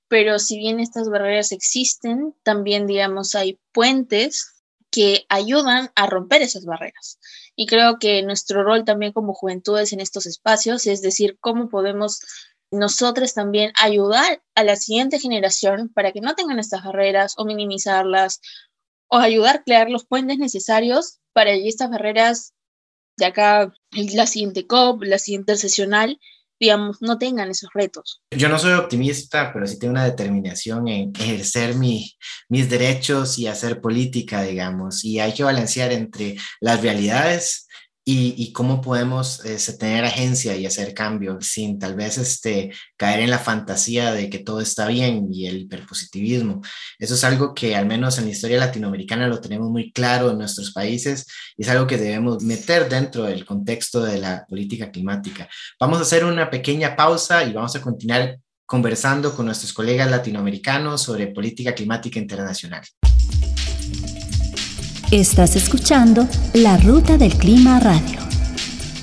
pero 0.08 0.38
si 0.38 0.56
bien 0.58 0.78
estas 0.78 1.08
barreras 1.08 1.50
existen, 1.50 2.34
también, 2.44 2.86
digamos, 2.86 3.34
hay 3.34 3.58
puentes 3.72 4.55
que 4.96 5.26
ayudan 5.28 5.90
a 5.94 6.06
romper 6.06 6.40
esas 6.40 6.64
barreras. 6.64 7.18
Y 7.54 7.66
creo 7.66 7.98
que 7.98 8.22
nuestro 8.22 8.64
rol 8.64 8.86
también 8.86 9.12
como 9.12 9.34
juventudes 9.34 9.92
en 9.92 10.00
estos 10.00 10.24
espacios 10.24 10.86
es 10.86 11.02
decir, 11.02 11.36
cómo 11.38 11.68
podemos 11.68 12.20
nosotros 12.70 13.34
también 13.34 13.72
ayudar 13.78 14.42
a 14.54 14.64
la 14.64 14.74
siguiente 14.76 15.18
generación 15.18 15.90
para 15.90 16.12
que 16.12 16.22
no 16.22 16.34
tengan 16.34 16.58
estas 16.58 16.82
barreras 16.82 17.34
o 17.36 17.44
minimizarlas 17.44 18.40
o 19.08 19.18
ayudar 19.18 19.56
a 19.56 19.62
crear 19.64 19.90
los 19.90 20.06
puentes 20.06 20.38
necesarios 20.38 21.18
para 21.34 21.52
que 21.52 21.68
estas 21.68 21.90
barreras 21.90 22.54
de 23.18 23.26
acá, 23.26 23.74
la 23.92 24.26
siguiente 24.26 24.66
COP, 24.66 25.02
la 25.02 25.18
siguiente 25.18 25.56
sesional, 25.56 26.18
digamos, 26.58 26.98
no 27.00 27.18
tengan 27.18 27.50
esos 27.50 27.70
retos. 27.74 28.22
Yo 28.30 28.48
no 28.48 28.58
soy 28.58 28.72
optimista, 28.72 29.52
pero 29.52 29.66
sí 29.66 29.78
tengo 29.78 29.92
una 29.92 30.04
determinación 30.04 30.88
en 30.88 31.12
ejercer 31.18 31.74
mi, 31.74 32.12
mis 32.48 32.68
derechos 32.68 33.38
y 33.38 33.46
hacer 33.46 33.80
política, 33.80 34.42
digamos, 34.42 35.04
y 35.04 35.20
hay 35.20 35.34
que 35.34 35.44
balancear 35.44 35.92
entre 35.92 36.36
las 36.60 36.80
realidades 36.80 37.65
y, 38.08 38.52
cómo 38.52 38.80
podemos 38.80 39.44
este, 39.44 39.72
tener 39.72 40.04
agencia 40.04 40.56
y 40.56 40.64
hacer 40.64 40.94
cambio 40.94 41.38
sin 41.40 41.80
tal 41.80 41.96
vez 41.96 42.18
este, 42.18 42.72
caer 42.96 43.18
en 43.18 43.30
la 43.30 43.40
fantasía 43.40 44.12
de 44.12 44.30
que 44.30 44.38
todo 44.38 44.60
está 44.60 44.86
bien 44.86 45.26
y 45.32 45.46
el 45.48 45.62
hiperpositivismo. 45.62 46.62
Eso 47.00 47.14
es 47.14 47.24
algo 47.24 47.52
que 47.52 47.74
al 47.74 47.86
menos 47.86 48.18
en 48.18 48.26
la 48.26 48.30
historia 48.30 48.58
latinoamericana 48.58 49.26
lo 49.26 49.40
tenemos 49.40 49.70
muy 49.70 49.90
claro 49.90 50.30
en 50.30 50.38
nuestros 50.38 50.72
países 50.72 51.26
y 51.56 51.64
es 51.64 51.68
algo 51.68 51.88
que 51.88 51.98
debemos 51.98 52.44
meter 52.44 52.88
dentro 52.88 53.24
del 53.24 53.44
contexto 53.44 54.04
de 54.04 54.18
la 54.18 54.46
política 54.48 54.92
climática. 54.92 55.48
Vamos 55.80 55.98
a 55.98 56.02
hacer 56.02 56.24
una 56.24 56.48
pequeña 56.48 56.94
pausa 56.94 57.42
y 57.42 57.52
vamos 57.52 57.74
a 57.74 57.80
continuar 57.80 58.38
conversando 58.66 59.34
con 59.34 59.46
nuestros 59.46 59.72
colegas 59.72 60.08
latinoamericanos 60.08 61.02
sobre 61.02 61.26
política 61.26 61.74
climática 61.74 62.20
internacional. 62.20 62.82
Estás 65.12 65.54
escuchando 65.54 66.26
La 66.52 66.78
Ruta 66.78 67.16
del 67.16 67.36
Clima 67.36 67.78
Radio. 67.78 68.18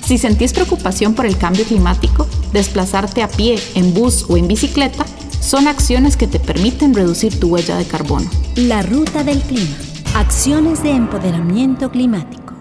Si 0.04 0.18
sentís 0.18 0.52
preocupación 0.52 1.14
por 1.14 1.24
el 1.24 1.38
cambio 1.38 1.64
climático, 1.64 2.28
desplazarte 2.52 3.22
a 3.22 3.28
pie, 3.28 3.58
en 3.74 3.94
bus 3.94 4.26
o 4.28 4.36
en 4.36 4.46
bicicleta 4.46 5.06
son 5.40 5.66
acciones 5.66 6.18
que 6.18 6.26
te 6.26 6.38
permiten 6.38 6.92
reducir 6.92 7.40
tu 7.40 7.48
huella 7.48 7.78
de 7.78 7.86
carbono. 7.86 8.28
La 8.54 8.82
Ruta 8.82 9.24
del 9.24 9.40
Clima. 9.40 9.76
Acciones 10.14 10.82
de 10.82 10.90
empoderamiento 10.90 11.90
climático. 11.90 12.52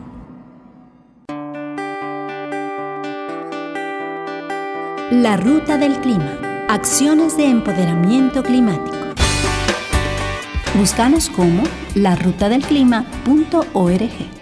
La 5.12 5.36
Ruta 5.36 5.78
del 5.78 6.00
Clima. 6.00 6.66
Acciones 6.70 7.36
de 7.36 7.48
empoderamiento 7.48 8.42
climático. 8.42 9.03
Búscanos 10.76 11.30
como 11.30 11.64
larutadelclima.org. 11.94 14.33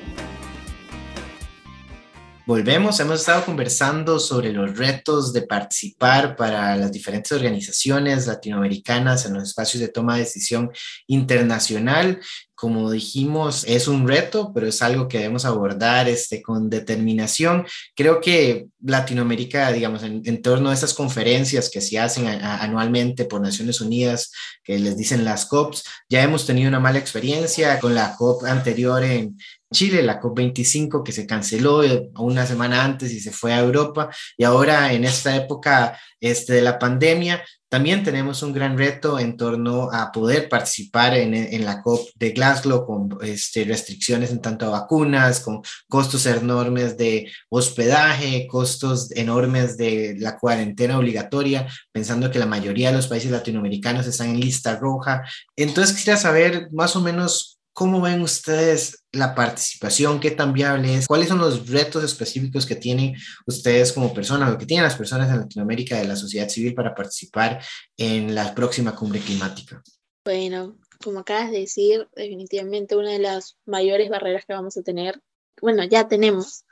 Volvemos, 2.52 3.00
hemos 3.00 3.22
estado 3.22 3.46
conversando 3.46 4.20
sobre 4.20 4.52
los 4.52 4.78
retos 4.78 5.32
de 5.32 5.44
participar 5.44 6.36
para 6.36 6.76
las 6.76 6.92
diferentes 6.92 7.32
organizaciones 7.32 8.28
latinoamericanas 8.28 9.26
en 9.26 9.36
los 9.36 9.44
espacios 9.44 9.80
de 9.80 9.88
toma 9.88 10.16
de 10.16 10.24
decisión 10.24 10.70
internacional 11.08 12.20
como 12.62 12.92
dijimos, 12.92 13.64
es 13.68 13.88
un 13.88 14.08
reto, 14.08 14.52
pero 14.54 14.68
es 14.68 14.84
algo 14.84 15.08
que 15.08 15.18
debemos 15.18 15.46
abordar 15.46 16.08
este, 16.08 16.44
con 16.44 16.70
determinación. 16.70 17.66
Creo 17.96 18.22
que 18.22 18.68
Latinoamérica, 18.82 19.72
digamos, 19.72 20.04
en, 20.04 20.42
torno 20.44 20.70
a 20.70 20.74
estas 20.76 20.94
conferencias 20.94 21.72
que 21.72 21.82
se 21.82 21.98
hacen 21.98 22.28
anualmente 22.28 23.26
por 23.26 23.42
Naciones 23.42 23.82
Unidas, 23.82 24.32
que 24.64 24.78
les 24.78 24.96
dicen 24.96 25.26
las 25.26 25.48
COPs, 25.48 25.84
ya 26.08 26.22
hemos 26.22 26.46
tenido 26.46 26.70
una 26.70 26.80
mala 26.80 27.00
experiencia 27.00 27.80
con 27.80 27.96
la 27.96 28.16
COP 28.16 28.44
anterior 28.44 29.04
en, 29.04 29.40
Chile, 29.72 30.04
la 30.04 30.22
COP25 30.22 31.04
que 31.04 31.12
se 31.12 31.26
canceló 31.26 31.84
eh, 31.84 32.10
una 32.18 32.46
semana 32.46 32.84
antes 32.84 33.12
y 33.12 33.20
se 33.20 33.32
fue 33.32 33.54
a 33.54 33.60
Europa 33.60 34.10
y 34.38 34.44
ahora 34.44 34.94
en 34.94 35.06
esta 35.06 35.36
época 35.36 35.98
este, 36.20 36.54
de 36.54 36.62
la 36.62 36.78
pandemia 36.78 37.44
también 37.72 38.04
tenemos 38.04 38.44
un 38.44 38.52
gran 38.52 38.78
reto 38.78 39.18
en 39.18 39.38
torno 39.38 39.90
a 39.94 40.12
poder 40.12 40.50
participar 40.50 41.14
en, 41.16 41.64
la 41.64 41.82
COP 41.82 42.10
de 42.16 42.32
Glasgow 42.32 42.86
con 42.86 43.18
este, 43.22 43.64
restricciones 43.64 44.30
en 44.32 44.42
tanto 44.42 44.66
a 44.66 44.82
vacunas, 44.82 45.40
con 45.40 45.62
costos 45.88 46.26
enormes 46.26 46.98
de 46.98 47.32
hospedaje, 47.48 48.46
costos 48.48 49.10
enormes 49.12 49.78
de 49.78 50.18
la 50.20 50.38
cuarentena 50.38 50.98
obligatoria, 50.98 51.66
pensando 51.94 52.30
que 52.30 52.40
la 52.40 52.46
mayoría 52.46 52.90
de 52.90 52.98
los 52.98 53.08
países 53.08 53.32
latinoamericanos 53.32 54.06
están 54.06 54.32
en 54.32 54.42
lista 54.42 54.76
roja. 54.76 55.24
Entonces 55.56 55.96
quisiera 55.96 56.20
saber 56.20 56.68
más 56.74 56.98
o 56.98 57.00
menos 57.00 57.61
¿Cómo 57.74 58.02
ven 58.02 58.22
ustedes 58.22 59.06
la 59.14 59.34
participación? 59.34 60.20
¿Qué 60.20 60.32
tan 60.32 60.52
viable 60.52 60.96
es? 60.96 61.08
¿Cuáles 61.08 61.30
son 61.30 61.40
los 61.40 61.70
retos 61.70 62.04
específicos 62.04 62.66
que 62.66 62.76
tienen 62.76 63.16
ustedes 63.48 63.94
como 63.94 64.14
personas 64.14 64.54
o 64.54 64.58
que 64.58 64.66
tienen 64.66 64.84
las 64.84 64.98
personas 64.98 65.30
en 65.30 65.40
Latinoamérica 65.40 65.98
de 65.98 66.06
la 66.06 66.18
sociedad 66.18 66.50
civil 66.50 66.74
para 66.74 66.94
participar 66.94 67.64
en 67.96 68.36
la 68.36 68.54
próxima 68.54 68.94
cumbre 68.94 69.22
climática? 69.22 69.82
Bueno, 70.26 70.78
como 71.02 71.20
acabas 71.20 71.52
de 71.52 71.60
decir, 71.60 72.08
definitivamente 72.16 72.96
una 72.96 73.12
de 73.12 73.20
las 73.20 73.58
mayores 73.66 74.10
barreras 74.10 74.46
que 74.46 74.54
vamos 74.54 74.76
a 74.78 74.84
tener, 74.84 75.22
bueno, 75.62 75.84
ya 75.86 76.08
tenemos, 76.08 76.66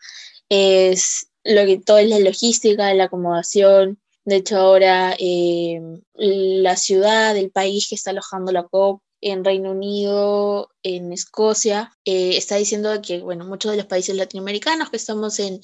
es 0.49 1.29
lo 1.43 1.65
que 1.65 1.79
todo 1.79 1.99
es 1.99 2.09
la 2.09 2.19
logística, 2.19 2.93
la 2.93 3.05
acomodación. 3.05 3.99
De 4.25 4.37
hecho, 4.37 4.57
ahora 4.57 5.15
eh, 5.17 5.79
la 6.15 6.75
ciudad, 6.75 7.35
el 7.37 7.51
país 7.51 7.87
que 7.87 7.95
está 7.95 8.11
alojando 8.11 8.51
la 8.51 8.63
COP 8.63 9.01
en 9.21 9.43
Reino 9.43 9.71
Unido, 9.71 10.71
en 10.83 11.11
Escocia, 11.13 11.91
eh, 12.05 12.37
está 12.37 12.55
diciendo 12.55 12.89
que, 13.01 13.19
bueno, 13.19 13.45
muchos 13.45 13.71
de 13.71 13.77
los 13.77 13.85
países 13.85 14.15
latinoamericanos 14.15 14.89
que 14.89 14.97
estamos 14.97 15.39
en 15.39 15.59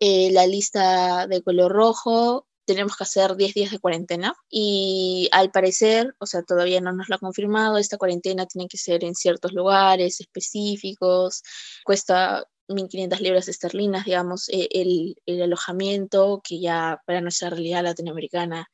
eh, 0.00 0.30
la 0.32 0.46
lista 0.46 1.26
de 1.26 1.42
color 1.42 1.72
rojo, 1.72 2.46
tenemos 2.64 2.96
que 2.96 3.04
hacer 3.04 3.34
10 3.34 3.54
días 3.54 3.70
de 3.70 3.78
cuarentena 3.78 4.34
y 4.50 5.28
al 5.32 5.50
parecer, 5.50 6.14
o 6.18 6.26
sea, 6.26 6.42
todavía 6.42 6.80
no 6.80 6.92
nos 6.92 7.08
lo 7.08 7.16
ha 7.16 7.18
confirmado, 7.18 7.78
esta 7.78 7.96
cuarentena 7.96 8.46
tiene 8.46 8.68
que 8.68 8.76
ser 8.76 9.04
en 9.04 9.14
ciertos 9.14 9.52
lugares 9.52 10.20
específicos, 10.20 11.42
cuesta 11.84 12.46
1.500 12.68 13.20
libras 13.20 13.48
esterlinas, 13.48 14.04
digamos, 14.04 14.48
e, 14.50 14.68
el, 14.70 15.16
el 15.24 15.42
alojamiento, 15.42 16.42
que 16.44 16.60
ya 16.60 17.00
para 17.06 17.22
nuestra 17.22 17.50
realidad 17.50 17.82
latinoamericana 17.82 18.68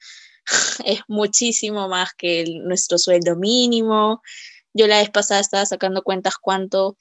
es 0.84 1.00
muchísimo 1.08 1.88
más 1.88 2.10
que 2.16 2.44
nuestro 2.62 2.98
sueldo 2.98 3.36
mínimo. 3.36 4.22
Yo 4.72 4.86
la 4.86 4.98
vez 4.98 5.10
pasada 5.10 5.40
estaba 5.40 5.66
sacando 5.66 6.02
cuentas 6.02 6.34
cuánto 6.40 6.96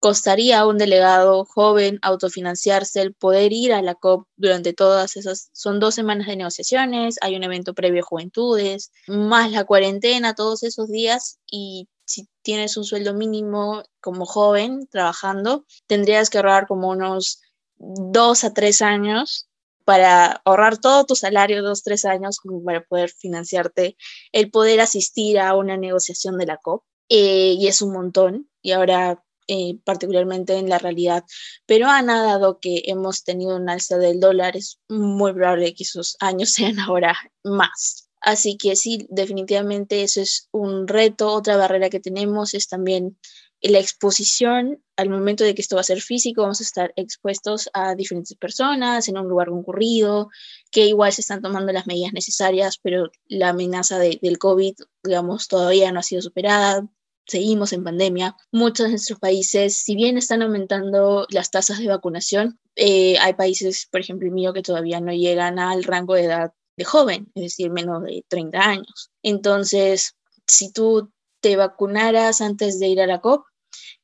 costaría 0.00 0.60
a 0.60 0.66
un 0.66 0.78
delegado 0.78 1.44
joven 1.44 1.98
autofinanciarse 2.00 3.02
el 3.02 3.12
poder 3.12 3.52
ir 3.52 3.74
a 3.74 3.82
la 3.82 3.94
COP 3.94 4.26
durante 4.36 4.72
todas 4.72 5.16
esas, 5.16 5.50
son 5.52 5.78
dos 5.78 5.94
semanas 5.94 6.26
de 6.26 6.36
negociaciones, 6.36 7.16
hay 7.20 7.36
un 7.36 7.44
evento 7.44 7.74
previo 7.74 8.02
a 8.02 8.06
juventudes, 8.06 8.92
más 9.06 9.52
la 9.52 9.64
cuarentena, 9.64 10.34
todos 10.34 10.62
esos 10.62 10.88
días 10.88 11.38
y 11.46 11.88
si 12.06 12.28
tienes 12.42 12.78
un 12.78 12.84
sueldo 12.84 13.12
mínimo 13.12 13.82
como 14.00 14.24
joven 14.24 14.88
trabajando, 14.90 15.66
tendrías 15.86 16.30
que 16.30 16.38
ahorrar 16.38 16.66
como 16.66 16.88
unos 16.88 17.42
dos 17.76 18.42
a 18.44 18.54
tres 18.54 18.80
años 18.80 19.49
para 19.90 20.40
ahorrar 20.44 20.78
todo 20.78 21.04
tu 21.04 21.16
salario, 21.16 21.64
dos, 21.64 21.82
tres 21.82 22.04
años, 22.04 22.38
como 22.38 22.62
para 22.62 22.84
poder 22.84 23.10
financiarte 23.10 23.96
el 24.30 24.48
poder 24.48 24.80
asistir 24.80 25.40
a 25.40 25.56
una 25.56 25.76
negociación 25.76 26.38
de 26.38 26.46
la 26.46 26.58
COP. 26.58 26.84
Eh, 27.08 27.56
y 27.58 27.66
es 27.66 27.82
un 27.82 27.92
montón. 27.92 28.48
Y 28.62 28.70
ahora 28.70 29.20
eh, 29.48 29.80
particularmente 29.84 30.54
en 30.54 30.68
la 30.68 30.78
realidad 30.78 31.24
peruana, 31.66 32.22
dado 32.22 32.60
que 32.60 32.82
hemos 32.84 33.24
tenido 33.24 33.56
un 33.56 33.68
alza 33.68 33.98
del 33.98 34.20
dólar, 34.20 34.56
es 34.56 34.78
muy 34.88 35.32
probable 35.32 35.74
que 35.74 35.82
esos 35.82 36.16
años 36.20 36.52
sean 36.52 36.78
ahora 36.78 37.16
más. 37.42 38.08
Así 38.20 38.56
que 38.56 38.76
sí, 38.76 39.08
definitivamente 39.10 40.04
eso 40.04 40.20
es 40.20 40.48
un 40.52 40.86
reto. 40.86 41.32
Otra 41.32 41.56
barrera 41.56 41.90
que 41.90 41.98
tenemos 41.98 42.54
es 42.54 42.68
también 42.68 43.18
la 43.62 43.78
exposición 43.78 44.82
al 44.96 45.10
momento 45.10 45.44
de 45.44 45.54
que 45.54 45.62
esto 45.62 45.76
va 45.76 45.80
a 45.80 45.84
ser 45.84 46.00
físico, 46.00 46.42
vamos 46.42 46.60
a 46.60 46.64
estar 46.64 46.92
expuestos 46.96 47.68
a 47.74 47.94
diferentes 47.94 48.36
personas 48.36 49.08
en 49.08 49.18
un 49.18 49.28
lugar 49.28 49.48
concurrido, 49.48 50.30
que 50.70 50.86
igual 50.86 51.12
se 51.12 51.20
están 51.20 51.42
tomando 51.42 51.72
las 51.72 51.86
medidas 51.86 52.12
necesarias, 52.12 52.78
pero 52.82 53.10
la 53.26 53.50
amenaza 53.50 53.98
del 53.98 54.38
COVID, 54.38 54.74
digamos, 55.04 55.48
todavía 55.48 55.92
no 55.92 56.00
ha 56.00 56.02
sido 56.02 56.22
superada. 56.22 56.86
Seguimos 57.26 57.72
en 57.72 57.84
pandemia. 57.84 58.36
Muchos 58.50 58.86
de 58.86 58.90
nuestros 58.90 59.18
países, 59.20 59.76
si 59.76 59.94
bien 59.94 60.18
están 60.18 60.42
aumentando 60.42 61.26
las 61.30 61.50
tasas 61.50 61.78
de 61.78 61.86
vacunación, 61.86 62.58
eh, 62.76 63.18
hay 63.18 63.34
países, 63.34 63.86
por 63.90 64.00
ejemplo 64.00 64.26
el 64.26 64.34
mío, 64.34 64.52
que 64.52 64.62
todavía 64.62 65.00
no 65.00 65.12
llegan 65.12 65.58
al 65.58 65.84
rango 65.84 66.14
de 66.14 66.24
edad 66.24 66.52
de 66.76 66.84
joven, 66.84 67.30
es 67.34 67.42
decir, 67.42 67.70
menos 67.70 68.02
de 68.02 68.24
30 68.28 68.58
años. 68.58 69.10
Entonces, 69.22 70.16
si 70.46 70.72
tú 70.72 71.12
te 71.40 71.56
vacunaras 71.56 72.40
antes 72.40 72.78
de 72.80 72.88
ir 72.88 73.00
a 73.00 73.06
la 73.06 73.20
COP, 73.20 73.44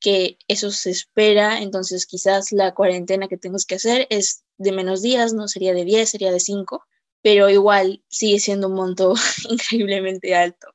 que 0.00 0.38
eso 0.48 0.70
se 0.70 0.90
espera, 0.90 1.60
entonces 1.60 2.06
quizás 2.06 2.52
la 2.52 2.74
cuarentena 2.74 3.28
que 3.28 3.36
tengas 3.38 3.64
que 3.64 3.76
hacer 3.76 4.06
es 4.10 4.44
de 4.58 4.72
menos 4.72 5.02
días, 5.02 5.32
no 5.32 5.48
sería 5.48 5.74
de 5.74 5.84
10, 5.84 6.08
sería 6.10 6.32
de 6.32 6.40
5, 6.40 6.84
pero 7.22 7.50
igual 7.50 8.02
sigue 8.08 8.38
siendo 8.38 8.68
un 8.68 8.74
monto 8.74 9.14
increíblemente 9.50 10.34
alto. 10.34 10.68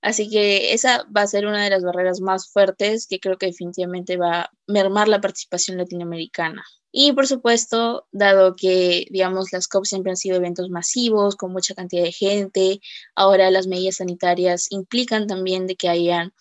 Así 0.00 0.30
que 0.30 0.72
esa 0.72 1.04
va 1.14 1.22
a 1.22 1.26
ser 1.26 1.46
una 1.46 1.64
de 1.64 1.70
las 1.70 1.82
barreras 1.82 2.20
más 2.20 2.50
fuertes 2.50 3.06
que 3.08 3.18
creo 3.18 3.36
que 3.36 3.46
definitivamente 3.46 4.16
va 4.16 4.42
a 4.42 4.50
mermar 4.66 5.08
la 5.08 5.20
participación 5.20 5.76
latinoamericana. 5.76 6.64
Y 6.90 7.12
por 7.12 7.26
supuesto, 7.26 8.06
dado 8.12 8.56
que, 8.56 9.06
digamos, 9.10 9.52
las 9.52 9.68
COP 9.68 9.84
siempre 9.84 10.10
han 10.10 10.16
sido 10.16 10.36
eventos 10.36 10.70
masivos, 10.70 11.36
con 11.36 11.52
mucha 11.52 11.74
cantidad 11.74 12.02
de 12.02 12.12
gente, 12.12 12.80
ahora 13.14 13.50
las 13.50 13.66
medidas 13.66 13.96
sanitarias 13.96 14.68
implican 14.70 15.26
también 15.26 15.66
de 15.66 15.76
que 15.76 15.88
hayan 15.88 16.32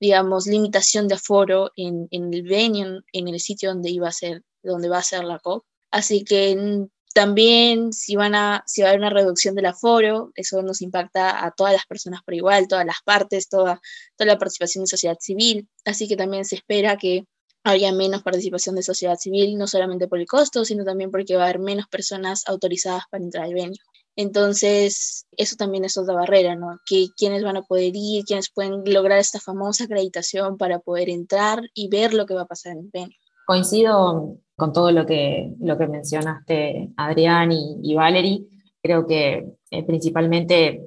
digamos, 0.00 0.46
limitación 0.46 1.08
de 1.08 1.14
aforo 1.14 1.70
en, 1.76 2.08
el 2.10 2.42
venue, 2.42 3.00
en, 3.12 3.28
el 3.28 3.40
sitio 3.40 3.70
donde, 3.70 3.90
iba 3.90 4.08
a 4.08 4.12
ser, 4.12 4.42
donde 4.62 4.88
va 4.88 4.98
a 4.98 5.02
ser 5.02 5.24
la 5.24 5.38
COP. 5.38 5.64
Así 5.90 6.24
que 6.24 6.86
también 7.14 7.94
si, 7.94 8.14
van 8.14 8.34
a, 8.34 8.62
si 8.66 8.82
va 8.82 8.88
a 8.88 8.90
haber 8.90 9.00
una 9.00 9.10
reducción 9.10 9.54
del 9.54 9.66
aforo, 9.66 10.32
eso 10.34 10.60
nos 10.62 10.82
impacta 10.82 11.44
a 11.46 11.50
todas 11.50 11.72
las 11.72 11.86
personas 11.86 12.22
por 12.22 12.34
igual, 12.34 12.68
todas 12.68 12.84
las 12.84 12.98
partes, 13.04 13.48
toda, 13.48 13.80
toda 14.16 14.32
la 14.32 14.38
participación 14.38 14.84
de 14.84 14.88
sociedad 14.88 15.16
civil. 15.18 15.66
Así 15.86 16.08
que 16.08 16.16
también 16.16 16.44
se 16.44 16.56
espera 16.56 16.98
que 16.98 17.24
haya 17.64 17.90
menos 17.92 18.22
participación 18.22 18.76
de 18.76 18.82
sociedad 18.82 19.16
civil, 19.16 19.56
no 19.56 19.66
solamente 19.66 20.08
por 20.08 20.20
el 20.20 20.26
costo, 20.26 20.64
sino 20.64 20.84
también 20.84 21.10
porque 21.10 21.36
va 21.36 21.44
a 21.44 21.44
haber 21.46 21.58
menos 21.58 21.86
personas 21.88 22.46
autorizadas 22.46 23.04
para 23.10 23.24
entrar 23.24 23.44
al 23.44 23.54
venue. 23.54 23.78
Entonces, 24.16 25.26
eso 25.36 25.56
también 25.56 25.84
es 25.84 25.98
otra 25.98 26.14
barrera, 26.14 26.56
¿no? 26.56 26.80
Que 26.86 27.08
quiénes 27.16 27.44
van 27.44 27.58
a 27.58 27.62
poder 27.62 27.92
ir, 27.94 28.24
quiénes 28.24 28.50
pueden 28.50 28.82
lograr 28.86 29.18
esta 29.18 29.38
famosa 29.38 29.84
acreditación 29.84 30.56
para 30.56 30.78
poder 30.78 31.10
entrar 31.10 31.60
y 31.74 31.88
ver 31.88 32.14
lo 32.14 32.24
que 32.24 32.34
va 32.34 32.42
a 32.42 32.46
pasar 32.46 32.72
en 32.72 32.90
el. 32.92 33.14
Coincido 33.46 34.38
con 34.56 34.72
todo 34.72 34.90
lo 34.90 35.04
que, 35.04 35.52
lo 35.60 35.76
que 35.76 35.86
mencionaste, 35.86 36.90
Adrián 36.96 37.52
y, 37.52 37.78
y 37.82 37.94
Valerie. 37.94 38.46
Creo 38.82 39.06
que 39.06 39.46
eh, 39.70 39.84
principalmente 39.84 40.80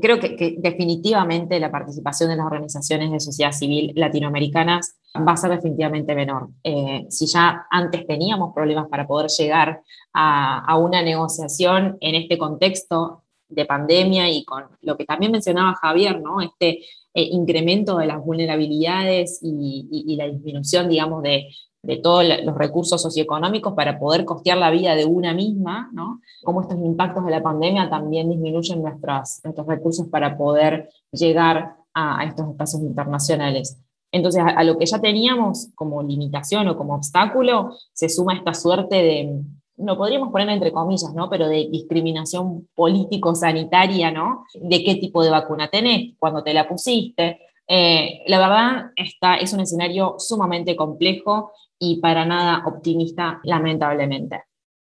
creo 0.00 0.18
que, 0.18 0.56
definitivamente 0.58 1.60
la 1.60 1.70
participación 1.70 2.30
de 2.30 2.36
las 2.36 2.46
organizaciones 2.46 3.10
de 3.12 3.20
sociedad 3.20 3.52
civil 3.52 3.92
latinoamericanas 3.94 4.96
va 5.16 5.32
a 5.32 5.36
ser 5.36 5.50
definitivamente 5.50 6.14
menor. 6.14 6.48
Eh, 6.64 7.06
si 7.08 7.26
ya 7.26 7.66
antes 7.70 8.06
teníamos 8.06 8.52
problemas 8.54 8.88
para 8.88 9.06
poder 9.06 9.30
llegar 9.30 9.82
a, 10.12 10.76
una 10.76 11.02
negociación 11.02 11.96
en 12.00 12.14
este 12.16 12.36
contexto 12.38 13.22
de 13.48 13.64
pandemia 13.64 14.28
y 14.28 14.44
con 14.44 14.64
lo 14.82 14.96
que 14.96 15.04
también 15.04 15.32
mencionaba 15.32 15.78
Javier, 15.80 16.20
¿no? 16.20 16.40
Este 16.40 16.80
eh, 17.14 17.22
incremento 17.22 17.98
de 17.98 18.06
las 18.06 18.22
vulnerabilidades 18.22 19.40
y, 19.42 20.16
la 20.16 20.26
disminución, 20.26 20.88
digamos, 20.88 21.22
de, 21.22 21.48
de 21.88 21.96
todos 21.96 22.22
los 22.44 22.54
recursos 22.54 23.00
socioeconómicos 23.00 23.72
para 23.72 23.98
poder 23.98 24.26
costear 24.26 24.58
la 24.58 24.70
vida 24.70 24.94
de 24.94 25.06
una 25.06 25.32
misma, 25.32 25.88
¿no? 25.94 26.20
Cómo 26.44 26.60
estos 26.60 26.76
impactos 26.76 27.24
de 27.24 27.30
la 27.30 27.42
pandemia 27.42 27.88
también 27.88 28.28
disminuyen 28.28 28.82
nuestros, 28.82 29.40
nuestros 29.42 29.66
recursos 29.66 30.06
para 30.08 30.36
poder 30.36 30.90
llegar 31.12 31.76
a, 31.94 32.24
estos 32.26 32.46
espacios 32.46 32.82
internacionales. 32.82 33.80
Entonces, 34.12 34.42
a, 34.44 34.62
lo 34.64 34.76
que 34.76 34.84
ya 34.84 35.00
teníamos 35.00 35.70
como 35.74 36.02
limitación 36.02 36.68
o 36.68 36.76
como 36.76 36.94
obstáculo, 36.94 37.70
se 37.94 38.10
suma 38.10 38.34
esta 38.34 38.52
suerte 38.52 38.96
de, 38.96 39.40
no 39.78 39.96
podríamos 39.96 40.30
poner 40.30 40.50
entre 40.50 40.72
comillas, 40.72 41.14
¿no? 41.14 41.30
Pero 41.30 41.48
de 41.48 41.68
discriminación 41.72 42.68
político-sanitaria, 42.74 44.10
¿no? 44.10 44.44
De 44.60 44.84
qué 44.84 44.96
tipo 44.96 45.24
de 45.24 45.30
vacuna 45.30 45.68
tenés, 45.68 46.16
cuando 46.18 46.42
te 46.42 46.52
la 46.52 46.68
pusiste. 46.68 47.40
Eh, 47.66 48.24
la 48.26 48.38
verdad, 48.38 48.90
está, 48.94 49.36
es 49.36 49.54
un 49.54 49.60
escenario 49.60 50.16
sumamente 50.18 50.76
complejo 50.76 51.52
y 51.78 52.00
para 52.00 52.24
nada 52.24 52.64
optimista, 52.66 53.40
lamentablemente. 53.44 54.42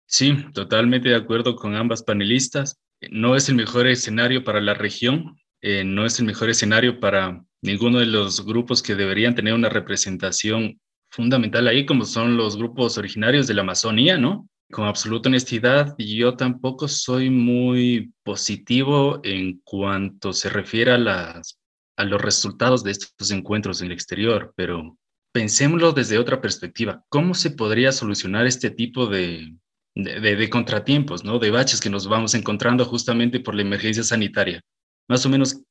Sí, 0.05 0.35
totalmente 0.53 1.09
de 1.09 1.15
acuerdo 1.15 1.55
con 1.55 1.75
ambas 1.75 2.03
panelistas. 2.03 2.79
No 3.09 3.35
es 3.35 3.47
el 3.49 3.55
mejor 3.55 3.87
escenario 3.87 4.43
para 4.43 4.59
la 4.59 4.73
región, 4.73 5.37
eh, 5.61 5.83
no 5.83 6.05
es 6.05 6.19
el 6.19 6.25
mejor 6.25 6.49
escenario 6.49 6.99
para 6.99 7.43
ninguno 7.61 7.99
de 7.99 8.07
los 8.07 8.45
grupos 8.45 8.81
que 8.81 8.95
deberían 8.95 9.35
tener 9.35 9.53
una 9.53 9.69
representación 9.69 10.79
fundamental 11.09 11.67
ahí, 11.67 11.85
como 11.85 12.05
son 12.05 12.37
los 12.37 12.57
grupos 12.57 12.97
originarios 12.97 13.47
de 13.47 13.53
la 13.53 13.61
Amazonía, 13.61 14.17
¿no? 14.17 14.47
Con 14.71 14.85
absoluta 14.85 15.29
honestidad, 15.29 15.95
yo 15.97 16.35
tampoco 16.35 16.87
soy 16.87 17.29
muy 17.29 18.13
positivo 18.23 19.19
en 19.23 19.59
cuanto 19.63 20.31
se 20.31 20.49
refiere 20.49 20.91
a, 20.91 20.97
las, 20.97 21.59
a 21.97 22.05
los 22.05 22.21
resultados 22.21 22.83
de 22.83 22.91
estos 22.91 23.31
encuentros 23.31 23.81
en 23.81 23.87
el 23.87 23.93
exterior, 23.93 24.53
pero 24.55 24.97
pensémoslo 25.31 25.93
desde 25.93 26.17
otra 26.17 26.41
perspectiva. 26.41 27.05
¿Cómo 27.09 27.33
se 27.33 27.51
podría 27.51 27.91
solucionar 27.91 28.45
este 28.45 28.69
tipo 28.69 29.07
de, 29.07 29.55
de, 29.95 30.49
contratiempos, 30.49 31.23
¿no? 31.23 31.39
de 31.39 31.51
baches 31.51 31.79
que 31.79 31.89
nos 31.89 32.07
vamos 32.07 32.33
encontrando 32.33 32.85
justamente 32.85 33.39
por 33.39 33.55
la 33.55 33.61
emergencia 33.61 34.03
sanitaria? 34.03 34.61
Más 35.07 35.25
o 35.25 35.29
menos, 35.29 35.61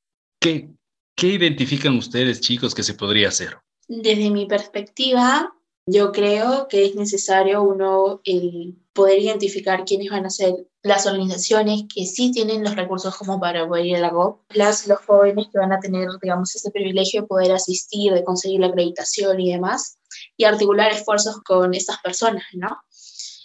¿qué, 0.41 0.71
qué 1.17 1.29
identifican 1.29 1.97
ustedes, 1.97 2.41
chicos, 2.41 2.75
que 2.75 2.83
se 2.83 2.95
podría 2.95 3.29
hacer? 3.29 3.59
Desde 3.89 4.31
mi 4.31 4.47
perspectiva, 4.47 5.53
yo 5.87 6.13
creo 6.13 6.69
que 6.69 6.87
es 6.87 6.95
necesario 6.95 7.63
uno 7.63 8.21
el 8.25 8.77
poder 9.01 9.19
identificar 9.19 9.87
quiénes 9.87 10.11
van 10.11 10.27
a 10.27 10.31
ser 10.31 10.53
las 10.83 11.07
organizaciones 11.07 11.85
que 11.93 12.05
sí 12.05 12.33
tienen 12.33 12.63
los 12.63 12.77
recursos 12.77 13.17
como 13.17 13.41
para 13.41 13.67
poder 13.67 13.87
ir 13.87 13.97
a 13.97 14.01
la 14.01 14.11
GOP, 14.11 14.43
las, 14.51 14.87
los 14.87 14.99
jóvenes 15.07 15.47
que 15.51 15.59
van 15.59 15.73
a 15.73 15.81
tener, 15.81 16.07
digamos, 16.21 16.55
este 16.55 16.71
privilegio 16.71 17.23
de 17.23 17.27
poder 17.27 17.53
asistir, 17.53 18.13
de 18.13 18.25
conseguir 18.25 18.61
la 18.61 18.67
acreditación 18.67 19.41
y 19.41 19.53
demás, 19.53 19.97
y 20.37 20.45
articular 20.45 20.93
esfuerzos 20.93 21.39
con 21.43 21.73
estas 21.73 21.99
personas, 22.03 22.45
¿no? 22.53 22.77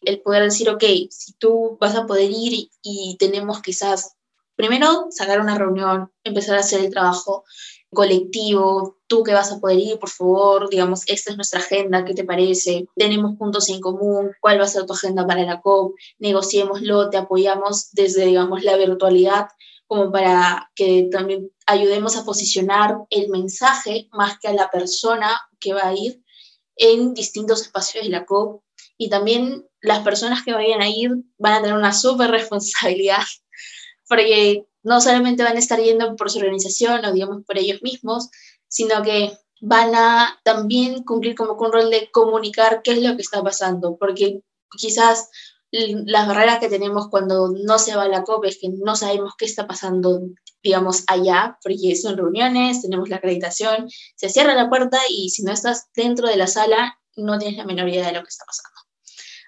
El 0.02 0.22
poder 0.22 0.44
decir, 0.44 0.70
ok, 0.70 0.84
si 1.10 1.32
tú 1.38 1.78
vas 1.80 1.96
a 1.96 2.06
poder 2.06 2.30
ir 2.30 2.68
y 2.82 3.16
tenemos 3.18 3.62
quizás, 3.62 4.18
primero, 4.58 5.08
sacar 5.10 5.40
una 5.40 5.58
reunión, 5.58 6.12
empezar 6.26 6.58
a 6.58 6.60
hacer 6.60 6.82
el 6.82 6.92
trabajo 6.92 7.46
colectivo, 7.96 8.98
tú 9.08 9.24
que 9.24 9.34
vas 9.34 9.52
a 9.52 9.60
poder 9.60 9.80
ir, 9.80 9.98
por 9.98 10.10
favor, 10.10 10.70
digamos, 10.70 11.02
esta 11.08 11.32
es 11.32 11.36
nuestra 11.36 11.60
agenda, 11.60 12.06
¿qué 12.06 12.14
te 12.14 12.24
parece? 12.24 12.86
Tenemos 12.96 13.36
puntos 13.38 13.68
en 13.70 13.82
común, 13.82 14.32
¿cuál 14.40 14.60
va 14.60 14.66
a 14.66 14.68
ser 14.68 14.86
tu 14.86 14.94
agenda 14.94 15.26
para 15.26 15.42
la 15.42 15.62
COP? 15.62 15.96
Negociémoslo, 16.20 17.10
te 17.10 17.18
apoyamos 17.18 17.90
desde, 17.94 18.28
digamos, 18.28 18.64
la 18.64 18.78
virtualidad 18.78 19.48
como 19.88 20.12
para 20.12 20.72
que 20.76 21.10
también 21.12 21.52
ayudemos 21.68 22.18
a 22.18 22.26
posicionar 22.26 22.98
el 23.10 23.30
mensaje 23.30 24.08
más 24.12 24.40
que 24.40 24.48
a 24.48 24.54
la 24.54 24.70
persona 24.70 25.40
que 25.60 25.74
va 25.74 25.88
a 25.88 25.94
ir 25.94 26.24
en 26.76 27.14
distintos 27.14 27.62
espacios 27.62 28.04
de 28.04 28.10
la 28.10 28.26
COP. 28.26 28.64
Y 28.98 29.10
también 29.10 29.68
las 29.82 30.00
personas 30.00 30.44
que 30.44 30.54
vayan 30.54 30.82
a 30.82 30.90
ir 30.90 31.12
van 31.38 31.54
a 31.54 31.62
tener 31.62 31.78
una 31.78 31.94
súper 31.94 32.32
responsabilidad, 32.32 33.24
porque 34.08 34.66
no 34.86 35.02
solamente 35.02 35.44
van 35.44 35.58
a 35.58 35.60
estar 35.60 35.80
yendo 35.80 36.16
por 36.16 36.32
su 36.32 36.40
organización 36.40 37.04
o 37.04 37.12
digamos 37.12 37.44
por 37.46 37.58
ellos 37.58 37.82
mismos, 37.82 38.30
sino 38.68 39.02
que 39.02 39.38
van 39.60 39.96
a 39.96 40.40
también 40.44 41.04
cumplir 41.04 41.36
como 41.36 41.58
con 41.58 41.68
un 41.68 41.74
rol 41.74 41.90
de 41.90 42.10
comunicar 42.12 42.82
qué 42.84 42.92
es 42.92 43.02
lo 43.02 43.16
que 43.16 43.24
está 43.24 43.44
pasando, 43.44 43.98
porque 43.98 44.42
quizás 44.78 45.30
las 45.72 46.28
barreras 46.28 46.60
que 46.60 46.70
tenemos 46.70 47.10
cuando 47.10 47.50
no 47.50 47.80
se 47.80 47.96
va 47.96 48.04
a 48.04 48.08
la 48.08 48.24
COP 48.24 48.46
es 48.46 48.60
que 48.62 48.70
no 48.70 48.96
sabemos 48.96 49.34
qué 49.38 49.46
está 49.46 49.68
pasando, 49.68 50.22
digamos, 50.64 51.04
allá, 51.08 51.58
porque 51.64 51.96
son 51.96 52.16
reuniones, 52.16 52.82
tenemos 52.82 53.10
la 53.10 53.18
acreditación, 53.18 53.88
se 54.16 54.30
cierra 54.30 54.54
la 54.54 54.70
puerta 54.70 55.00
y 55.10 55.30
si 55.30 55.44
no 55.44 55.52
estás 55.52 55.88
dentro 55.96 56.28
de 56.28 56.38
la 56.38 56.48
sala, 56.48 57.00
no 57.16 57.38
tienes 57.40 57.58
la 57.58 57.66
menor 57.66 57.90
idea 57.90 58.08
de 58.08 58.14
lo 58.14 58.22
que 58.22 58.30
está 58.30 58.46
pasando. 58.46 58.75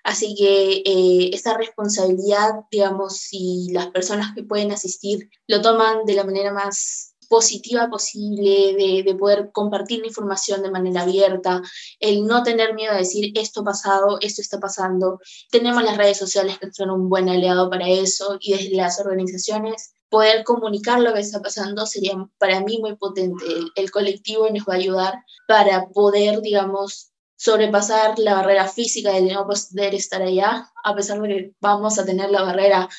Así 0.08 0.36
que 0.36 0.84
eh, 0.86 1.32
esa 1.34 1.58
responsabilidad, 1.58 2.62
digamos, 2.72 3.18
si 3.18 3.68
las 3.74 3.88
personas 3.88 4.34
que 4.34 4.42
pueden 4.42 4.72
asistir 4.72 5.30
lo 5.48 5.62
toman 5.62 6.06
de 6.06 6.14
la 6.14 6.24
manera 6.24 6.54
más 6.54 7.14
positiva 7.28 7.90
posible, 7.90 8.74
de, 8.74 9.04
de, 9.04 9.16
poder 9.16 9.52
compartir 9.52 10.00
la 10.00 10.08
información 10.08 10.64
de 10.64 10.72
manera 10.72 11.02
abierta, 11.02 11.62
el 12.00 12.26
no 12.26 12.42
tener 12.44 12.74
miedo 12.74 12.94
a 12.94 12.98
decir 12.98 13.38
esto 13.38 13.66
pasado, 13.66 14.18
esto 14.22 14.42
está 14.42 14.62
pasando. 14.62 15.20
Tenemos 15.52 15.84
las 15.84 15.98
redes 15.98 16.18
sociales 16.18 16.58
que 16.58 16.72
son 16.72 16.90
un 16.90 17.10
buen 17.10 17.28
aliado 17.28 17.70
para 17.70 17.90
eso 17.90 18.38
y 18.40 18.54
desde 18.54 18.78
las 18.78 19.02
organizaciones 19.02 19.94
poder 20.08 20.46
comunicar 20.46 21.02
lo 21.02 21.14
que 21.14 21.20
está 21.20 21.42
pasando 21.42 21.86
sería 21.86 22.14
para 22.38 22.62
mí 22.62 22.80
muy 22.80 22.96
potente. 22.96 23.44
El, 23.46 23.72
el 23.76 23.92
colectivo 23.92 24.48
nos 24.50 24.64
va 24.64 24.76
a 24.76 24.78
ayudar 24.78 25.16
para 25.50 25.90
poder, 25.90 26.40
digamos, 26.40 27.12
sobrepasar 27.38 28.18
la 28.20 28.34
barrera 28.34 28.68
física 28.68 29.12
de 29.14 29.22
no 29.22 29.48
poder 29.48 29.96
estar 29.96 30.22
allá, 30.22 30.70
a 30.84 30.96
pesar 30.96 31.22
de 31.22 31.28
que 31.28 31.52
vamos 31.62 31.98
a 32.00 32.06
tener 32.06 32.30
la 32.32 32.42
barrera 32.42 32.90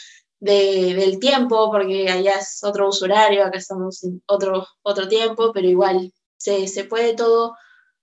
de, 0.41 0.95
del 0.95 1.19
tiempo, 1.19 1.71
porque 1.71 2.09
allá 2.09 2.39
es 2.39 2.63
otro 2.63 2.89
uso 2.89 3.05
horario, 3.05 3.45
acá 3.45 3.59
estamos 3.59 4.03
en 4.05 4.23
otro, 4.27 4.67
otro 4.83 5.09
tiempo, 5.09 5.53
pero 5.53 5.69
igual 5.69 6.13
se, 6.37 6.69
se 6.69 6.85
puede 6.85 7.15
todo 7.15 7.57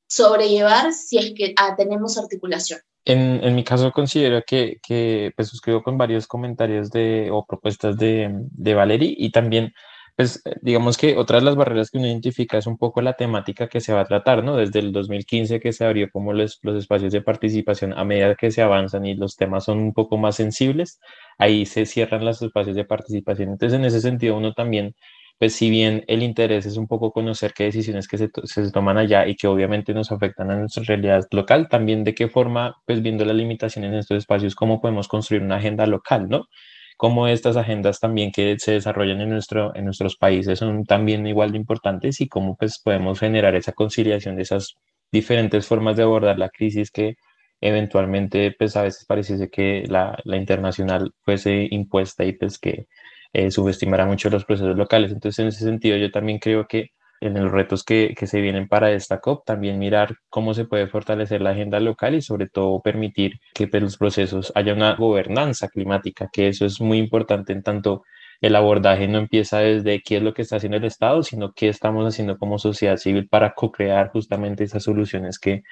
sobrellevar 0.07 0.93
si 0.93 1.17
es 1.17 1.33
que 1.35 1.53
ah, 1.57 1.75
tenemos 1.75 2.17
articulación. 2.17 2.81
En, 3.05 3.43
en, 3.43 3.55
mi 3.55 3.63
caso 3.63 3.91
considero 3.91 4.43
que, 4.45 4.79
que 4.85 5.31
pues, 5.35 5.47
suscribo 5.47 5.83
con 5.83 5.97
varios 5.97 6.27
comentarios 6.27 6.89
de, 6.89 7.29
o 7.31 7.45
propuestas 7.45 7.97
de, 7.97 8.29
de 8.33 8.73
Valerie 8.73 9.15
y 9.17 9.31
también 9.31 9.73
pues 10.15 10.41
digamos 10.61 10.97
que 10.97 11.17
otra 11.17 11.39
de 11.39 11.45
las 11.45 11.55
barreras 11.55 11.91
que 11.91 11.97
uno 11.97 12.07
identifica 12.07 12.57
es 12.57 12.67
un 12.67 12.77
poco 12.77 13.01
la 13.01 13.13
temática 13.13 13.67
que 13.67 13.81
se 13.81 13.93
va 13.93 14.01
a 14.01 14.05
tratar, 14.05 14.43
¿no? 14.43 14.55
Desde 14.55 14.79
el 14.79 14.91
2015 14.93 15.59
que 15.59 15.73
se 15.73 15.85
abrió 15.85 16.09
como 16.11 16.31
los, 16.33 16.59
los 16.63 16.77
espacios 16.77 17.11
de 17.13 17.21
participación, 17.21 17.93
a 17.93 18.05
medida 18.05 18.35
que 18.35 18.51
se 18.51 18.61
avanzan 18.61 19.05
y 19.05 19.15
los 19.15 19.35
temas 19.35 19.65
son 19.65 19.79
un 19.79 19.93
poco 19.93 20.17
más 20.17 20.35
sensibles, 20.37 20.99
ahí 21.37 21.65
se 21.65 21.85
cierran 21.85 22.23
los 22.25 22.41
espacios 22.41 22.75
de 22.75 22.85
participación. 22.85 23.49
Entonces, 23.49 23.77
en 23.77 23.85
ese 23.85 23.99
sentido, 24.01 24.37
uno 24.37 24.53
también, 24.53 24.95
pues 25.37 25.53
si 25.53 25.69
bien 25.69 26.03
el 26.07 26.23
interés 26.23 26.65
es 26.65 26.77
un 26.77 26.87
poco 26.87 27.11
conocer 27.11 27.53
qué 27.53 27.65
decisiones 27.65 28.07
que 28.07 28.17
se, 28.17 28.29
se 28.45 28.71
toman 28.71 28.97
allá 28.97 29.27
y 29.27 29.35
que 29.35 29.47
obviamente 29.47 29.93
nos 29.93 30.11
afectan 30.11 30.49
a 30.51 30.55
nuestra 30.59 30.83
realidad 30.83 31.25
local, 31.31 31.67
también 31.69 32.03
de 32.05 32.15
qué 32.15 32.29
forma, 32.29 32.75
pues 32.85 33.01
viendo 33.01 33.25
las 33.25 33.35
limitaciones 33.35 33.91
en 33.91 33.97
estos 33.99 34.17
espacios, 34.19 34.55
cómo 34.55 34.79
podemos 34.81 35.07
construir 35.09 35.43
una 35.43 35.57
agenda 35.57 35.85
local, 35.87 36.29
¿no? 36.29 36.45
Cómo 36.97 37.27
estas 37.27 37.57
agendas 37.57 37.99
también 37.99 38.31
que 38.31 38.57
se 38.59 38.73
desarrollan 38.73 39.21
en, 39.21 39.29
nuestro, 39.29 39.75
en 39.75 39.85
nuestros 39.85 40.15
países 40.17 40.59
son 40.59 40.85
también 40.85 41.25
igual 41.27 41.51
de 41.51 41.57
importantes 41.57 42.21
y 42.21 42.27
cómo 42.27 42.55
pues 42.55 42.79
podemos 42.79 43.19
generar 43.19 43.55
esa 43.55 43.73
conciliación 43.73 44.35
de 44.35 44.43
esas 44.43 44.75
diferentes 45.11 45.67
formas 45.67 45.97
de 45.97 46.03
abordar 46.03 46.39
la 46.39 46.49
crisis 46.49 46.91
que 46.91 47.15
eventualmente 47.61 48.53
pues 48.57 48.75
a 48.75 48.83
veces 48.83 49.05
pareciese 49.05 49.49
que 49.49 49.85
la, 49.87 50.17
la 50.23 50.37
internacional 50.37 51.13
fuese 51.21 51.67
impuesta 51.71 52.25
y 52.25 52.33
pues 52.33 52.59
que 52.59 52.87
eh, 53.33 53.51
subestimará 53.51 54.05
mucho 54.05 54.29
los 54.29 54.45
procesos 54.45 54.77
locales. 54.77 55.11
Entonces 55.11 55.39
en 55.39 55.47
ese 55.47 55.65
sentido 55.65 55.97
yo 55.97 56.11
también 56.11 56.39
creo 56.39 56.67
que 56.67 56.91
en 57.21 57.33
los 57.33 57.51
retos 57.51 57.83
que, 57.83 58.13
que, 58.17 58.27
se 58.27 58.41
vienen 58.41 58.67
para 58.67 58.91
esta 58.91 59.19
COP, 59.19 59.45
también 59.45 59.79
mirar 59.79 60.15
cómo 60.29 60.53
se 60.53 60.65
puede 60.65 60.87
fortalecer 60.87 61.41
la 61.41 61.51
agenda 61.51 61.79
local 61.79 62.15
y 62.15 62.21
sobre 62.21 62.47
todo 62.47 62.81
permitir 62.81 63.39
que 63.53 63.67
pues, 63.67 63.81
los 63.81 63.97
procesos 63.97 64.51
haya 64.55 64.73
una 64.73 64.95
gobernanza 64.95 65.69
climática, 65.69 66.29
que 66.31 66.47
eso 66.49 66.65
es 66.65 66.81
muy 66.81 66.97
importante 66.97 67.53
en 67.53 67.63
tanto 67.63 68.03
el 68.41 68.55
abordaje 68.55 69.07
no 69.07 69.17
empieza 69.17 69.59
desde 69.59 70.01
qué 70.01 70.17
es 70.17 70.23
lo 70.23 70.33
que 70.33 70.41
está 70.41 70.57
haciendo 70.57 70.77
el 70.77 70.83
Estado, 70.85 71.23
sino 71.23 71.53
qué 71.53 71.69
estamos 71.69 72.05
haciendo 72.05 72.37
como 72.37 72.59
sociedad 72.59 72.97
civil 72.97 73.27
para 73.29 73.53
co-crear 73.53 74.11
justamente 74.11 74.63
esas 74.65 74.83
soluciones 74.83 75.39
que, 75.39 75.63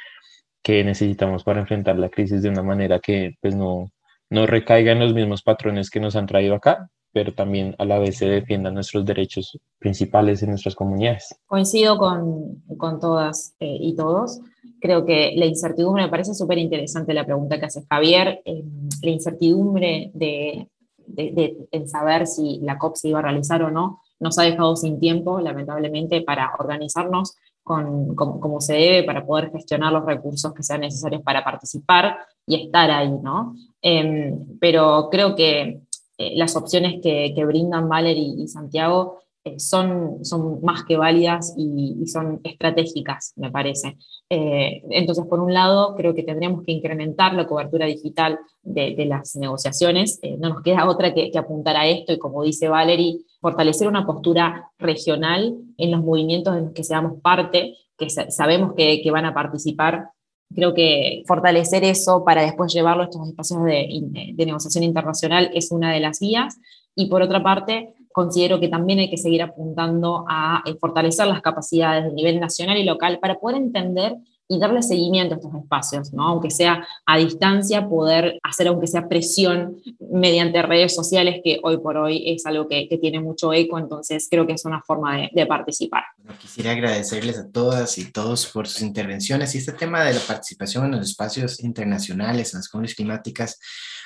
que 0.63 0.83
necesitamos 0.83 1.43
para 1.43 1.61
enfrentar 1.61 1.97
la 1.99 2.09
crisis 2.09 2.41
de 2.41 2.49
una 2.49 2.63
manera 2.63 2.99
que 2.99 3.35
pues 3.41 3.55
no, 3.55 3.91
no 4.29 4.45
recaiga 4.47 4.91
en 4.93 4.99
los 4.99 5.13
mismos 5.13 5.43
patrones 5.43 5.89
que 5.89 5.99
nos 5.99 6.15
han 6.15 6.25
traído 6.25 6.55
acá, 6.55 6.89
pero 7.13 7.33
también 7.33 7.75
a 7.77 7.85
la 7.85 7.99
vez 7.99 8.17
se 8.17 8.25
defiendan 8.25 8.73
nuestros 8.73 9.05
derechos 9.05 9.57
principales 9.77 10.41
en 10.41 10.49
nuestras 10.49 10.75
comunidades. 10.75 11.35
Coincido 11.45 11.97
con, 11.97 12.63
con 12.75 12.99
todas 12.99 13.55
eh, 13.59 13.77
y 13.79 13.95
todos. 13.95 14.41
Creo 14.81 15.05
que 15.05 15.33
la 15.35 15.45
incertidumbre, 15.45 16.03
me 16.03 16.09
parece 16.09 16.33
súper 16.33 16.57
interesante 16.57 17.13
la 17.13 17.25
pregunta 17.25 17.59
que 17.59 17.67
hace 17.67 17.85
Javier, 17.87 18.41
eh, 18.43 18.63
la 19.03 19.11
incertidumbre 19.11 20.11
de, 20.15 20.67
de, 21.05 21.67
de, 21.71 21.87
saber 21.87 22.25
si 22.25 22.59
la 22.63 22.79
COP 22.79 22.95
se 22.95 23.09
iba 23.09 23.19
a 23.19 23.23
realizar 23.23 23.61
o 23.61 23.69
no, 23.69 24.01
nos 24.19 24.39
ha 24.39 24.43
dejado 24.43 24.75
sin 24.75 24.99
tiempo, 24.99 25.39
lamentablemente, 25.39 26.21
para 26.21 26.51
organizarnos 26.57 27.35
con, 27.61 28.15
como, 28.15 28.59
se 28.59 28.73
debe 28.73 29.03
para 29.03 29.25
poder 29.25 29.51
gestionar 29.51 29.93
los 29.93 30.05
recursos 30.05 30.53
que 30.53 30.63
sean 30.63 30.81
necesarios 30.81 31.21
para 31.21 31.43
participar 31.43 32.17
y 32.45 32.65
estar 32.65 32.91
ahí, 32.91 33.11
¿no? 33.21 33.55
Eh, 33.81 34.35
pero 34.59 35.09
creo 35.09 35.35
que 35.35 35.82
eh, 36.17 36.33
las 36.35 36.55
opciones 36.55 37.01
que, 37.01 37.33
que, 37.35 37.45
brindan 37.45 37.89
Valer 37.89 38.17
y, 38.17 38.47
Santiago 38.47 39.19
eh, 39.43 39.59
son, 39.59 40.23
son 40.23 40.61
más 40.61 40.83
que 40.83 40.95
válidas 40.95 41.55
y, 41.57 42.05
son 42.07 42.39
estratégicas, 42.43 43.33
me 43.35 43.51
parece. 43.51 43.97
Eh, 44.29 44.83
entonces, 44.91 45.25
por 45.25 45.39
un 45.39 45.53
lado, 45.53 45.95
creo 45.95 46.13
que 46.13 46.23
tendríamos 46.23 46.63
que 46.63 46.71
incrementar 46.71 47.33
la 47.33 47.47
cobertura 47.47 47.87
digital 47.87 48.39
de, 48.61 48.95
de 48.95 49.05
las 49.05 49.35
negociaciones. 49.35 50.19
No 50.37 50.49
nos 50.49 50.61
queda 50.61 50.87
otra 50.87 51.13
que, 51.13 51.31
que, 51.31 51.37
apuntar 51.39 51.75
a 51.77 51.87
esto 51.87 52.13
y, 52.13 52.19
como 52.19 52.43
dice 52.43 52.69
Valerie, 52.69 53.21
fortalecer 53.41 53.87
una 53.87 54.05
postura 54.05 54.71
regional 54.77 55.57
en 55.77 55.91
los 55.91 56.03
movimientos 56.03 56.55
en 56.55 56.65
los 56.65 56.73
que 56.73 56.83
seamos 56.83 57.19
parte, 57.21 57.75
que 57.97 58.09
sabemos 58.09 58.73
que, 58.75 59.01
que 59.01 59.11
van 59.11 59.25
a 59.25 59.33
participar 59.33 60.09
Creo 60.55 60.73
que 60.73 61.23
fortalecer 61.27 61.83
eso 61.83 62.23
para 62.23 62.41
después 62.41 62.73
llevarlo 62.73 63.03
a 63.03 63.05
estos 63.05 63.27
espacios 63.27 63.63
de, 63.63 64.33
negociación 64.37 64.83
internacional 64.83 65.49
es 65.53 65.71
una 65.71 65.91
de 65.91 65.99
las 65.99 66.19
vías. 66.19 66.59
Y 66.95 67.07
por 67.07 67.21
otra 67.21 67.41
parte, 67.41 67.93
considero 68.11 68.59
que 68.59 68.67
también 68.67 68.99
hay 68.99 69.09
que 69.09 69.17
seguir 69.17 69.41
apuntando 69.41 70.25
a 70.29 70.61
eh, 70.65 70.75
fortalecer 70.79 71.27
las 71.27 71.41
capacidades 71.41 72.05
de 72.05 72.13
nivel 72.13 72.39
nacional 72.39 72.77
y 72.77 72.83
local 72.83 73.19
para 73.19 73.39
poder 73.39 73.57
entender 73.57 74.15
y 74.47 74.59
darle 74.59 74.81
seguimiento 74.81 75.35
a 75.35 75.37
estos 75.37 75.53
espacios, 75.55 76.13
¿no? 76.13 76.27
aunque 76.27 76.51
sea 76.51 76.85
a 77.05 77.17
distancia, 77.17 77.87
poder 77.87 78.39
hacer 78.43 78.67
aunque 78.67 78.87
sea 78.87 79.07
presión 79.07 79.77
mediante 80.11 80.61
redes 80.61 80.93
sociales, 80.93 81.41
que 81.43 81.59
hoy 81.63 81.77
por 81.77 81.97
hoy 81.97 82.23
es 82.27 82.45
algo 82.45 82.67
que, 82.67 82.87
que 82.87 82.97
tiene 82.97 83.19
mucho 83.19 83.53
eco, 83.53 83.79
entonces 83.79 84.27
creo 84.29 84.45
que 84.45 84.53
es 84.53 84.65
una 84.65 84.81
forma 84.81 85.17
de, 85.17 85.29
de 85.33 85.45
participar. 85.45 86.03
Bueno, 86.17 86.37
quisiera 86.39 86.71
agradecerles 86.71 87.39
a 87.39 87.49
todas 87.49 87.97
y 87.97 88.11
todos 88.11 88.45
por 88.47 88.67
sus 88.67 88.81
intervenciones 88.81 89.55
y 89.55 89.59
este 89.59 89.73
tema 89.73 90.03
de 90.03 90.13
la 90.13 90.19
participación 90.19 90.85
en 90.85 90.91
los 90.91 91.09
espacios 91.09 91.63
internacionales, 91.63 92.53
en 92.53 92.59
las 92.59 92.69
comunidades 92.69 92.95
climáticas, 92.95 93.59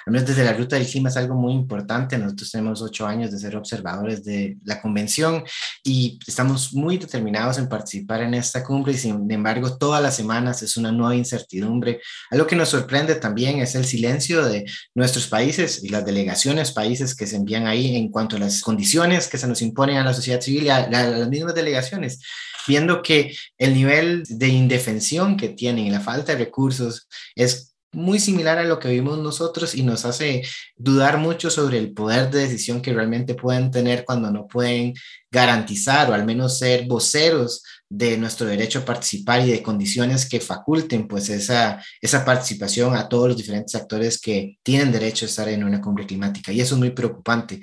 al 0.05 0.13
menos 0.13 0.27
desde 0.27 0.45
la 0.45 0.53
ruta 0.53 0.77
del 0.77 0.87
clima 0.87 1.09
es 1.09 1.17
algo 1.17 1.35
muy 1.35 1.51
importante. 1.51 2.17
Nosotros 2.17 2.49
tenemos 2.49 2.81
ocho 2.81 3.05
años 3.05 3.29
de 3.29 3.39
ser 3.39 3.57
observadores 3.57 4.23
de 4.23 4.57
la 4.63 4.81
convención 4.81 5.43
y 5.83 6.17
estamos 6.25 6.73
muy 6.73 6.97
determinados 6.97 7.57
en 7.57 7.67
participar 7.67 8.21
en 8.21 8.33
esta 8.33 8.63
cumbre 8.63 8.93
y 8.93 8.97
sin 8.97 9.29
embargo 9.29 9.77
todas 9.77 10.01
las 10.01 10.15
semanas 10.15 10.26
es 10.61 10.77
una 10.77 10.91
nueva 10.91 11.15
incertidumbre. 11.15 12.01
Algo 12.31 12.47
que 12.47 12.55
nos 12.55 12.69
sorprende 12.69 13.15
también 13.15 13.59
es 13.59 13.75
el 13.75 13.85
silencio 13.85 14.45
de 14.45 14.65
nuestros 14.95 15.27
países 15.27 15.83
y 15.83 15.89
las 15.89 16.05
delegaciones, 16.05 16.71
países 16.71 17.15
que 17.15 17.27
se 17.27 17.35
envían 17.35 17.67
ahí 17.67 17.95
en 17.95 18.09
cuanto 18.09 18.35
a 18.35 18.39
las 18.39 18.61
condiciones 18.61 19.27
que 19.27 19.37
se 19.37 19.47
nos 19.47 19.61
imponen 19.61 19.97
a 19.97 20.03
la 20.03 20.13
sociedad 20.13 20.41
civil 20.41 20.63
y 20.63 20.69
a, 20.69 20.89
las 20.89 21.29
mismas 21.29 21.55
delegaciones 21.55 22.19
viendo 22.67 23.01
que 23.01 23.33
el 23.57 23.73
nivel 23.73 24.23
de 24.27 24.49
indefensión 24.49 25.37
que 25.37 25.49
tienen 25.49 25.85
y 25.85 25.89
la 25.89 26.01
falta 26.01 26.33
de 26.33 26.39
recursos 26.39 27.07
es 27.33 27.76
muy 27.97 28.19
similar 28.19 28.59
a 28.59 28.63
lo 28.63 28.77
que 28.77 28.89
vimos 28.89 29.17
nosotros 29.17 29.73
y 29.73 29.81
nos 29.81 30.05
hace 30.05 30.43
dudar 30.75 31.17
mucho 31.17 31.49
sobre 31.49 31.79
el 31.79 31.93
poder 31.93 32.29
de 32.29 32.41
decisión 32.41 32.79
que 32.79 32.93
realmente 32.93 33.33
pueden 33.33 33.71
tener 33.71 34.05
cuando 34.05 34.29
no 34.29 34.45
pueden 34.45 34.93
garantizar 35.31 36.09
o 36.09 36.13
al 36.13 36.23
menos 36.23 36.59
ser 36.59 36.85
voceros 36.85 37.63
de 37.89 38.15
nuestro 38.17 38.45
derecho 38.45 38.79
a 38.79 38.85
participar 38.85 39.41
y 39.41 39.51
de 39.51 39.63
condiciones 39.63 40.29
que 40.29 40.39
faculten 40.39 41.07
pues 41.07 41.29
esa, 41.29 41.83
esa 41.99 42.23
participación 42.23 42.95
a 42.95 43.09
todos 43.09 43.29
los 43.29 43.37
diferentes 43.37 43.73
actores 43.73 44.21
que 44.21 44.59
tienen 44.61 44.91
derecho 44.91 45.25
a 45.25 45.29
estar 45.29 45.49
en 45.49 45.63
una 45.63 45.81
cumbre 45.81 46.05
climática 46.05 46.51
y 46.51 46.61
eso 46.61 46.75
es 46.75 46.79
muy 46.79 46.91
preocupante. 46.91 47.59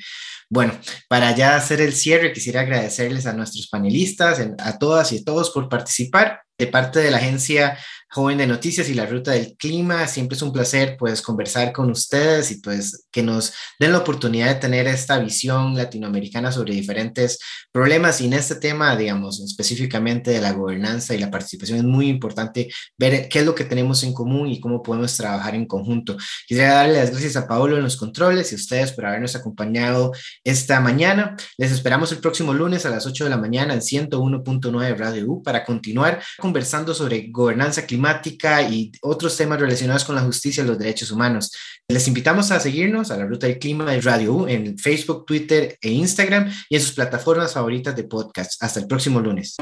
Bueno, 0.50 0.72
para 1.08 1.34
ya 1.36 1.54
hacer 1.54 1.80
el 1.80 1.94
cierre 1.94 2.32
quisiera 2.32 2.62
agradecerles 2.62 3.26
a 3.26 3.34
nuestros 3.34 3.68
panelistas, 3.68 4.40
a 4.58 4.78
todas 4.78 5.12
y 5.12 5.22
todos 5.22 5.50
por 5.50 5.68
participar 5.68 6.40
de 6.58 6.66
parte 6.66 7.00
de 7.00 7.10
la 7.10 7.18
agencia 7.18 7.78
Joven 8.14 8.38
de 8.38 8.46
Noticias 8.46 8.88
y 8.88 8.94
la 8.94 9.06
Ruta 9.06 9.32
del 9.32 9.56
Clima. 9.56 10.06
Siempre 10.06 10.36
es 10.36 10.42
un 10.42 10.52
placer 10.52 10.96
pues 10.96 11.20
conversar 11.20 11.72
con 11.72 11.90
ustedes 11.90 12.52
y 12.52 12.60
pues 12.60 13.08
que 13.10 13.24
nos 13.24 13.52
den 13.80 13.90
la 13.90 13.98
oportunidad 13.98 14.54
de 14.54 14.60
tener 14.60 14.86
esta 14.86 15.18
visión 15.18 15.74
latinoamericana 15.74 16.52
sobre 16.52 16.74
diferentes 16.74 17.40
problemas 17.74 18.20
y 18.20 18.26
en 18.26 18.34
este 18.34 18.54
tema, 18.54 18.96
digamos, 18.96 19.40
específicamente 19.40 20.30
de 20.30 20.40
la 20.40 20.52
gobernanza 20.52 21.14
y 21.14 21.18
la 21.18 21.30
participación 21.30 21.78
es 21.78 21.84
muy 21.84 22.08
importante 22.08 22.72
ver 22.96 23.28
qué 23.28 23.40
es 23.40 23.44
lo 23.44 23.54
que 23.54 23.64
tenemos 23.64 24.02
en 24.04 24.12
común 24.12 24.48
y 24.48 24.60
cómo 24.60 24.82
podemos 24.82 25.16
trabajar 25.16 25.54
en 25.54 25.66
conjunto. 25.66 26.16
Quisiera 26.46 26.74
darle 26.74 26.98
las 26.98 27.10
gracias 27.10 27.36
a 27.36 27.46
Paolo 27.46 27.76
en 27.76 27.82
los 27.82 27.96
controles 27.96 28.52
y 28.52 28.54
a 28.54 28.58
ustedes 28.58 28.92
por 28.92 29.06
habernos 29.06 29.34
acompañado 29.34 30.12
esta 30.44 30.80
mañana. 30.80 31.36
Les 31.58 31.72
esperamos 31.72 32.12
el 32.12 32.18
próximo 32.18 32.54
lunes 32.54 32.86
a 32.86 32.90
las 32.90 33.06
8 33.06 33.24
de 33.24 33.30
la 33.30 33.38
mañana 33.38 33.74
en 33.74 33.80
101.9 33.80 34.96
Radio 34.96 35.30
U 35.30 35.42
para 35.42 35.64
continuar 35.64 36.22
conversando 36.38 36.94
sobre 36.94 37.28
gobernanza 37.30 37.86
climática 37.86 38.62
y 38.62 38.92
otros 39.02 39.36
temas 39.36 39.60
relacionados 39.60 40.04
con 40.04 40.14
la 40.14 40.22
justicia 40.22 40.62
y 40.62 40.66
los 40.66 40.78
derechos 40.78 41.10
humanos. 41.10 41.50
Les 41.88 42.08
invitamos 42.08 42.50
a 42.50 42.60
seguirnos 42.60 43.10
a 43.10 43.16
la 43.16 43.26
Ruta 43.26 43.46
del 43.46 43.58
Clima 43.58 43.90
de 43.90 44.00
Radio 44.00 44.32
U 44.32 44.48
en 44.48 44.78
Facebook, 44.78 45.26
Twitter 45.26 45.76
e 45.82 45.90
Instagram 45.90 46.50
y 46.68 46.76
en 46.76 46.80
sus 46.80 46.92
plataformas 46.92 47.14
plataformas 47.14 47.56
favoritas 47.64 47.96
de 47.96 48.04
podcast. 48.04 48.62
Hasta 48.62 48.80
el 48.80 48.86
próximo 48.86 49.20
lunes. 49.20 49.56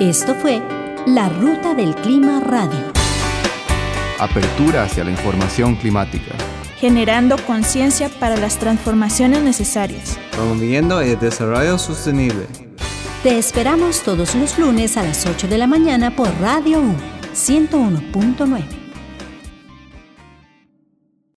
Esto 0.00 0.34
fue 0.34 0.62
La 1.06 1.28
Ruta 1.28 1.74
del 1.74 1.94
Clima 1.96 2.40
Radio. 2.40 2.90
Apertura 4.18 4.84
hacia 4.84 5.04
la 5.04 5.10
información 5.10 5.76
climática. 5.76 6.34
Generando 6.78 7.36
conciencia 7.46 8.08
para 8.08 8.36
las 8.38 8.58
transformaciones 8.58 9.42
necesarias. 9.42 10.18
Promoviendo 10.30 11.02
el 11.02 11.18
desarrollo 11.18 11.76
sostenible. 11.76 12.46
Te 13.22 13.36
esperamos 13.36 14.00
todos 14.00 14.34
los 14.34 14.58
lunes 14.58 14.96
a 14.96 15.02
las 15.02 15.26
8 15.26 15.48
de 15.48 15.58
la 15.58 15.66
mañana 15.66 16.16
por 16.16 16.28
Radio 16.40 16.80
U 16.80 16.94
101.9. 17.34 18.81